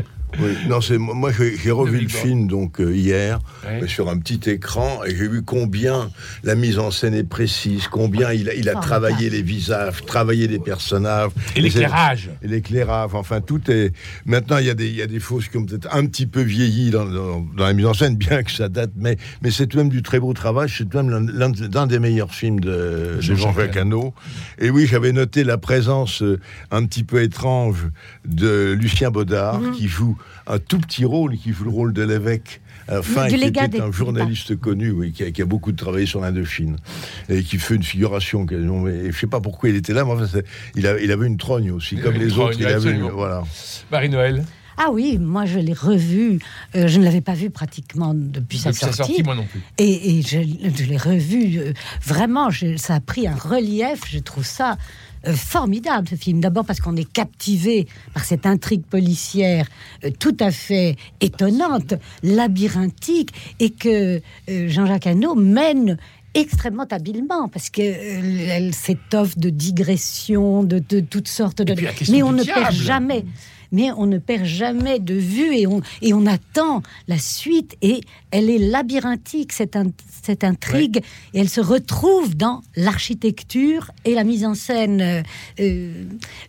Oui, 0.40 0.58
non, 0.68 0.82
c'est 0.82 0.98
moi 0.98 1.32
j'ai 1.32 1.72
revu 1.72 2.00
le 2.00 2.10
film 2.10 2.48
donc 2.48 2.82
euh, 2.82 2.94
hier 2.94 3.40
sur 3.88 4.10
un 4.10 4.18
petit 4.18 4.50
écran 4.50 5.00
et 5.06 5.16
j'ai 5.16 5.28
vu 5.28 5.42
combien 5.42 6.10
la 6.44 6.56
mise 6.56 6.80
en 6.80 6.92
scène 6.92 7.14
est 7.14 7.24
précise, 7.24 7.88
combien 7.88 8.34
il 8.34 8.50
a, 8.50 8.54
il 8.54 8.70
a 8.70 8.76
travaillé 8.76 9.30
les 9.30 9.42
visages, 9.42 10.06
travaillé 10.06 10.48
les 10.48 10.60
personnages 10.60 11.32
et 11.56 11.62
l'éclairage, 11.62 12.30
et 12.44 12.48
l'éclairage. 12.48 13.12
Enfin, 13.14 13.42
tout 13.42 13.72
est 13.72 13.94
maintenant 14.26 14.58
il 14.58 14.66
y 14.66 14.70
a 14.70 14.74
des 14.74 14.88
il 14.88 14.96
y 14.96 15.02
a 15.02 15.08
des 15.08 15.20
fausses 15.20 15.48
qui 15.48 15.58
ont 15.58 15.66
peut-être 15.66 15.88
un 15.96 16.06
petit 16.06 16.28
peu 16.28 16.42
vieilli 16.42 16.92
dans, 16.92 17.06
dans, 17.06 17.46
la 17.58 17.74
mise 17.74 17.86
en 17.86 17.94
scène, 17.94 18.16
bien 18.18 18.44
que 18.44 18.52
ça 18.52 18.70
date, 18.70 18.92
mais 18.96 19.18
mais 19.42 19.52
c'est 19.52 19.66
tout 19.68 19.78
de 19.78 19.84
même 19.84 19.92
du 19.92 20.04
très 20.04 20.20
beau 20.20 20.34
travail. 20.34 20.70
C'est 20.70 20.84
tout 20.84 20.98
de 20.98 21.04
même 21.04 21.32
l'un 21.34 21.88
des 21.88 22.00
meilleurs 22.00 22.34
films 22.34 22.60
de, 22.60 23.20
Jean-Jacques 23.22 23.78
Hano. 23.78 24.14
Et 24.60 24.70
oui, 24.70 24.88
j'avais 24.88 25.12
noté 25.12 25.44
la 25.44 25.58
présence 25.58 26.22
euh, 26.22 26.40
un 26.72 26.86
petit 26.86 27.04
peu 27.04 27.22
étrange 27.22 27.88
de 28.26 28.76
Lucien 28.78 29.12
Baudard 29.12 29.60
mhm. 29.60 29.72
qui 29.72 29.88
joue 29.88 30.17
un 30.48 30.60
tout 30.60 30.80
petit 30.80 31.06
rôle, 31.06 31.38
qui 31.38 31.54
joue 31.54 31.66
le 31.66 31.70
rôle 31.70 31.94
de 31.94 32.04
l'évêque. 32.04 32.62
Enfin, 32.90 33.28
qui 33.28 33.36
était 33.36 33.82
un 33.82 33.92
journaliste 33.92 34.56
connu, 34.56 34.92
oui, 34.92 35.12
qui 35.12 35.42
a, 35.42 35.46
beaucoup 35.46 35.74
travaillé 35.74 36.06
sur 36.06 36.22
l'Indochine 36.22 36.78
et 37.28 37.44
qui 37.44 37.58
fait 37.58 37.76
une 37.76 37.84
figuration. 37.84 38.46
Je 38.50 38.56
ne 38.56 39.12
sais 39.12 39.28
pas 39.28 39.42
pourquoi 39.42 39.70
il 39.70 39.76
était 39.76 39.94
là, 39.94 40.06
mais 40.06 40.12
enfin, 40.12 40.26
il, 40.76 40.88
a, 40.88 41.00
il, 41.00 41.12
avait 41.12 41.28
une 41.28 41.38
trogne 41.38 41.72
aussi, 41.72 41.98
comme 41.98 42.16
les 42.16 42.38
autres. 42.38 42.58
Il 42.60 42.66
avait 42.66 42.94
voilà. 42.94 43.44
Marie-Noël. 43.92 44.44
Ah 44.80 44.92
oui, 44.92 45.18
moi 45.18 45.46
je 45.46 45.58
l'ai 45.58 45.74
revu. 45.74 46.40
Euh, 46.76 46.88
je 46.88 47.00
ne 47.00 47.04
l'avais 47.04 47.22
pas 47.22 47.34
vu 47.34 47.50
pratiquement 47.50 48.14
depuis, 48.14 48.60
sa, 48.60 48.72
sortie. 48.72 49.24
moi 49.24 49.34
non 49.34 49.46
plus. 49.46 49.60
Et, 49.80 50.22
je, 50.22 50.38
l'ai 50.38 50.98
revu. 50.98 51.58
Euh, 51.58 51.74
vraiment, 52.06 52.50
ça 52.78 52.96
a 52.96 53.00
pris 53.00 53.28
un 53.28 53.36
relief. 53.36 54.04
Je 54.08 54.20
trouve 54.20 54.46
ça 54.46 54.74
euh, 54.74 54.76
formidable 55.34 56.08
ce 56.10 56.16
film. 56.16 56.40
D'abord 56.40 56.66
parce 56.66 56.80
qu'on 56.80 56.96
est 56.96 57.12
captivé 57.12 57.88
par 58.14 58.26
cette 58.26 58.46
intrigue 58.46 58.84
policière 58.84 59.68
euh, 60.04 60.12
tout 60.20 60.36
à 60.40 60.52
fait 60.52 60.96
étonnante, 61.22 61.94
labyrinthique, 62.24 63.32
et 63.60 63.70
que 63.70 64.22
euh, 64.50 64.68
Jean-Jacques 64.68 65.08
Hano 65.08 65.36
mène 65.36 65.98
extrêmement 66.34 66.86
habilement 66.92 67.48
parce 67.48 67.70
qu'elle 67.70 68.74
s'étoffe 68.74 69.38
de 69.38 69.50
digressions, 69.50 70.64
de, 70.64 70.80
toutes 71.00 71.28
sortes 71.28 71.62
de. 71.62 71.76
Mais 72.12 72.22
on 72.24 72.32
ne 72.32 72.44
perd 72.44 72.74
jamais 72.74 73.26
mais 73.72 73.92
on 73.92 74.06
ne 74.06 74.18
perd 74.18 74.46
jamais 74.46 75.00
de 75.00 75.14
vue 75.14 75.56
et 75.56 75.68
on, 75.68 75.82
et 76.02 76.14
on 76.14 76.26
attend 76.26 76.82
la 77.08 77.18
suite 77.18 77.76
et 77.82 78.02
elle 78.32 78.50
est 78.50 78.58
labyrinthique, 78.58 79.54
cette, 79.54 79.78
cette 80.22 80.44
intrigue, 80.44 81.02
et 81.34 81.40
elle 81.40 81.50
se 81.50 81.62
retrouve 81.62 82.36
dans 82.36 82.62
l'architecture 82.76 83.92
et 84.04 84.14
la 84.14 84.24
mise 84.24 84.46
en 84.46 84.54
scène. 84.54 85.02
Euh, 85.02 85.24
euh, 85.60 86.04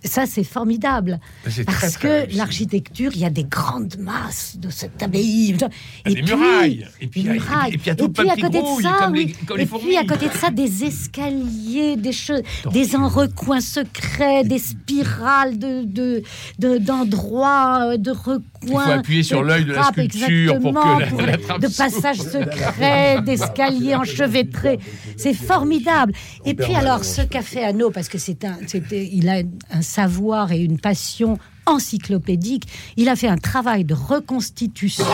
ça, 0.05 0.27
c'est 0.27 0.45
formidable. 0.45 1.21
Parce 1.67 1.97
que 1.97 2.27
l'architecture, 2.37 3.13
il 3.15 3.21
y 3.21 3.25
a 3.25 3.31
des 3.31 3.45
grandes 3.45 3.97
masses 3.99 4.57
de 4.59 4.71
cette 4.71 5.01
abbaye. 5.03 5.57
Et, 6.05 6.15
des 6.15 6.23
murailles. 6.23 6.87
Et 7.01 7.07
puis, 7.07 7.21
et 7.21 7.79
puis, 7.79 8.29
à 8.29 8.37
côté 8.37 8.61
de 8.61 8.83
ça, 8.83 9.13
et 9.57 9.67
puis 9.67 9.97
à 9.97 10.05
côté 10.05 10.29
de 10.29 10.35
ça, 10.35 10.51
des 10.51 10.85
escaliers, 10.85 11.97
des 11.97 12.13
choses, 12.13 12.43
des 12.73 12.97
enrecoins 12.97 13.61
secrets, 13.61 14.45
des 14.45 14.59
spirales 14.59 15.59
de, 15.59 15.85
de, 15.85 16.23
de, 16.59 16.79
d'endroits, 17.09 17.97
de 17.97 18.11
recoins. 18.11 18.43
Il 18.63 18.69
faut 18.69 18.79
appuyer 18.79 19.23
sur 19.23 19.43
l'œil 19.43 19.65
de 19.65 19.73
la 19.73 19.85
sculpture 19.85 20.59
pour 20.61 20.73
que 20.73 21.25
la, 21.25 21.59
de 21.59 21.77
passages 21.77 22.19
secrets, 22.19 23.21
d'escaliers 23.25 23.95
enchevêtrés. 23.95 24.79
C'est 25.17 25.35
formidable. 25.35 26.13
Et 26.45 26.55
puis 26.55 26.75
alors, 26.75 27.05
ce 27.05 27.23
qu'a 27.23 27.43
fait 27.43 27.65
Anno, 27.65 27.91
parce 27.91 28.09
que 28.09 28.19
c'est 28.19 28.45
un, 28.45 28.59
il 28.93 29.29
a 29.29 29.43
un 29.71 29.83
savoir 29.83 30.53
et 30.53 30.61
une 30.61 30.79
passion 30.79 31.39
encyclopédique. 31.69 32.65
Il 32.97 33.09
a 33.09 33.17
fait 33.17 33.29
un 33.29 33.37
travail 33.37 33.85
de 33.85 33.95
reconstitution, 33.95 35.05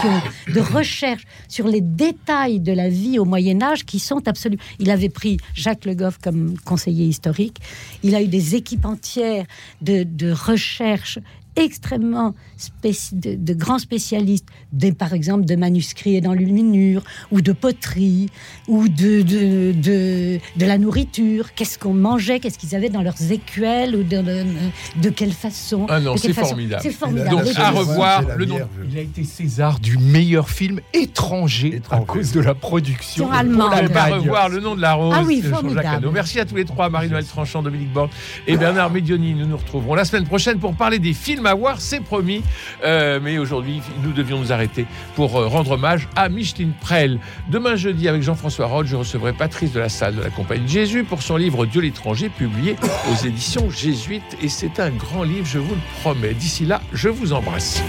de 0.52 0.60
recherche 0.60 1.24
sur 1.48 1.66
les 1.66 1.80
détails 1.80 2.60
de 2.60 2.72
la 2.72 2.88
vie 2.88 3.18
au 3.18 3.24
Moyen 3.24 3.60
Âge 3.62 3.84
qui 3.84 3.98
sont 3.98 4.26
absolus. 4.28 4.58
Il 4.78 4.90
avait 4.90 5.08
pris 5.08 5.38
Jacques 5.54 5.84
Le 5.84 5.94
Goff 5.94 6.18
comme 6.22 6.54
conseiller 6.64 7.06
historique. 7.06 7.58
Il 8.02 8.14
a 8.14 8.22
eu 8.22 8.28
des 8.28 8.54
équipes 8.54 8.84
entières 8.84 9.46
de, 9.82 10.04
de 10.04 10.30
recherche 10.30 11.18
extrêmement 11.56 12.34
de, 12.82 13.34
de, 13.34 13.54
grands 13.54 13.78
spécialistes, 13.78 14.46
des, 14.72 14.92
par 14.92 15.12
exemple 15.12 15.44
de 15.44 15.56
manuscrits 15.56 16.16
et 16.16 16.20
d'enluminure, 16.20 17.02
ou 17.30 17.40
de 17.40 17.52
poterie, 17.52 18.28
ou 18.68 18.88
de, 18.88 19.22
de, 19.22 19.72
de, 19.72 20.38
de 20.56 20.66
la 20.66 20.78
nourriture. 20.78 21.54
Qu'est-ce 21.54 21.78
qu'on 21.78 21.94
mangeait, 21.94 22.40
qu'est-ce 22.40 22.58
qu'ils 22.58 22.74
avaient 22.74 22.88
dans 22.88 23.02
leurs 23.02 23.30
écuelles, 23.30 23.94
ou 23.94 24.02
de, 24.02 24.22
de, 24.96 25.10
quelle 25.10 25.32
façon. 25.32 25.86
Ah 25.88 26.00
non, 26.00 26.16
c'est 26.16 26.32
formidable. 26.32 26.82
C'est 26.82 26.90
formidable. 26.90 27.30
Donc, 27.30 27.56
à 27.56 27.70
revoir 27.70 28.22
le 28.36 28.44
nom. 28.44 28.58
Il 28.90 28.98
a 28.98 29.02
été 29.02 29.24
César 29.24 29.80
du 29.80 29.98
meilleur 29.98 30.50
film 30.50 30.80
étranger, 30.92 31.80
à 31.90 32.00
cause 32.00 32.32
de 32.32 32.40
la 32.40 32.54
production. 32.54 33.30
Allemand. 33.30 33.70
On 33.72 33.86
va 33.92 34.06
revoir 34.06 34.48
le 34.48 34.60
nom 34.60 34.74
de 34.74 34.80
la 34.80 34.94
rose. 34.94 35.14
Ah 35.16 35.22
oui, 35.24 35.42
formidable. 35.42 36.08
Merci 36.12 36.40
à 36.40 36.44
tous 36.44 36.56
les 36.56 36.64
trois, 36.64 36.88
Marie-Noël 36.88 37.24
Tranchant, 37.24 37.62
Dominique 37.62 37.92
Borne 37.92 38.10
et 38.46 38.56
Bernard 38.56 38.90
Medioni. 38.90 39.34
Nous 39.34 39.46
nous 39.46 39.56
retrouverons 39.56 39.94
la 39.94 40.04
semaine 40.04 40.24
prochaine 40.24 40.58
pour 40.58 40.74
parler 40.74 40.98
des 40.98 41.12
films 41.12 41.43
voir, 41.52 41.82
c'est 41.82 42.00
promis. 42.00 42.42
Euh, 42.84 43.20
mais 43.22 43.36
aujourd'hui, 43.36 43.82
nous 44.02 44.12
devions 44.12 44.38
nous 44.38 44.52
arrêter 44.52 44.86
pour 45.14 45.36
euh, 45.36 45.46
rendre 45.46 45.72
hommage 45.72 46.08
à 46.16 46.30
Micheline 46.30 46.72
Prel. 46.80 47.18
Demain 47.50 47.76
jeudi, 47.76 48.08
avec 48.08 48.22
Jean-François 48.22 48.66
Rode, 48.66 48.86
je 48.86 48.96
recevrai 48.96 49.34
Patrice 49.34 49.72
de 49.72 49.80
la 49.80 49.90
Salle 49.90 50.16
de 50.16 50.22
la 50.22 50.30
Compagnie 50.30 50.64
de 50.64 50.70
Jésus 50.70 51.04
pour 51.04 51.20
son 51.20 51.36
livre 51.36 51.66
Dieu 51.66 51.82
l'étranger, 51.82 52.30
publié 52.30 52.76
aux 53.12 53.26
éditions 53.26 53.68
Jésuites. 53.68 54.38
Et 54.40 54.48
c'est 54.48 54.80
un 54.80 54.90
grand 54.90 55.24
livre, 55.24 55.46
je 55.46 55.58
vous 55.58 55.74
le 55.74 56.00
promets. 56.00 56.32
D'ici 56.32 56.64
là, 56.64 56.80
je 56.94 57.10
vous 57.10 57.34
embrasse. 57.34 57.82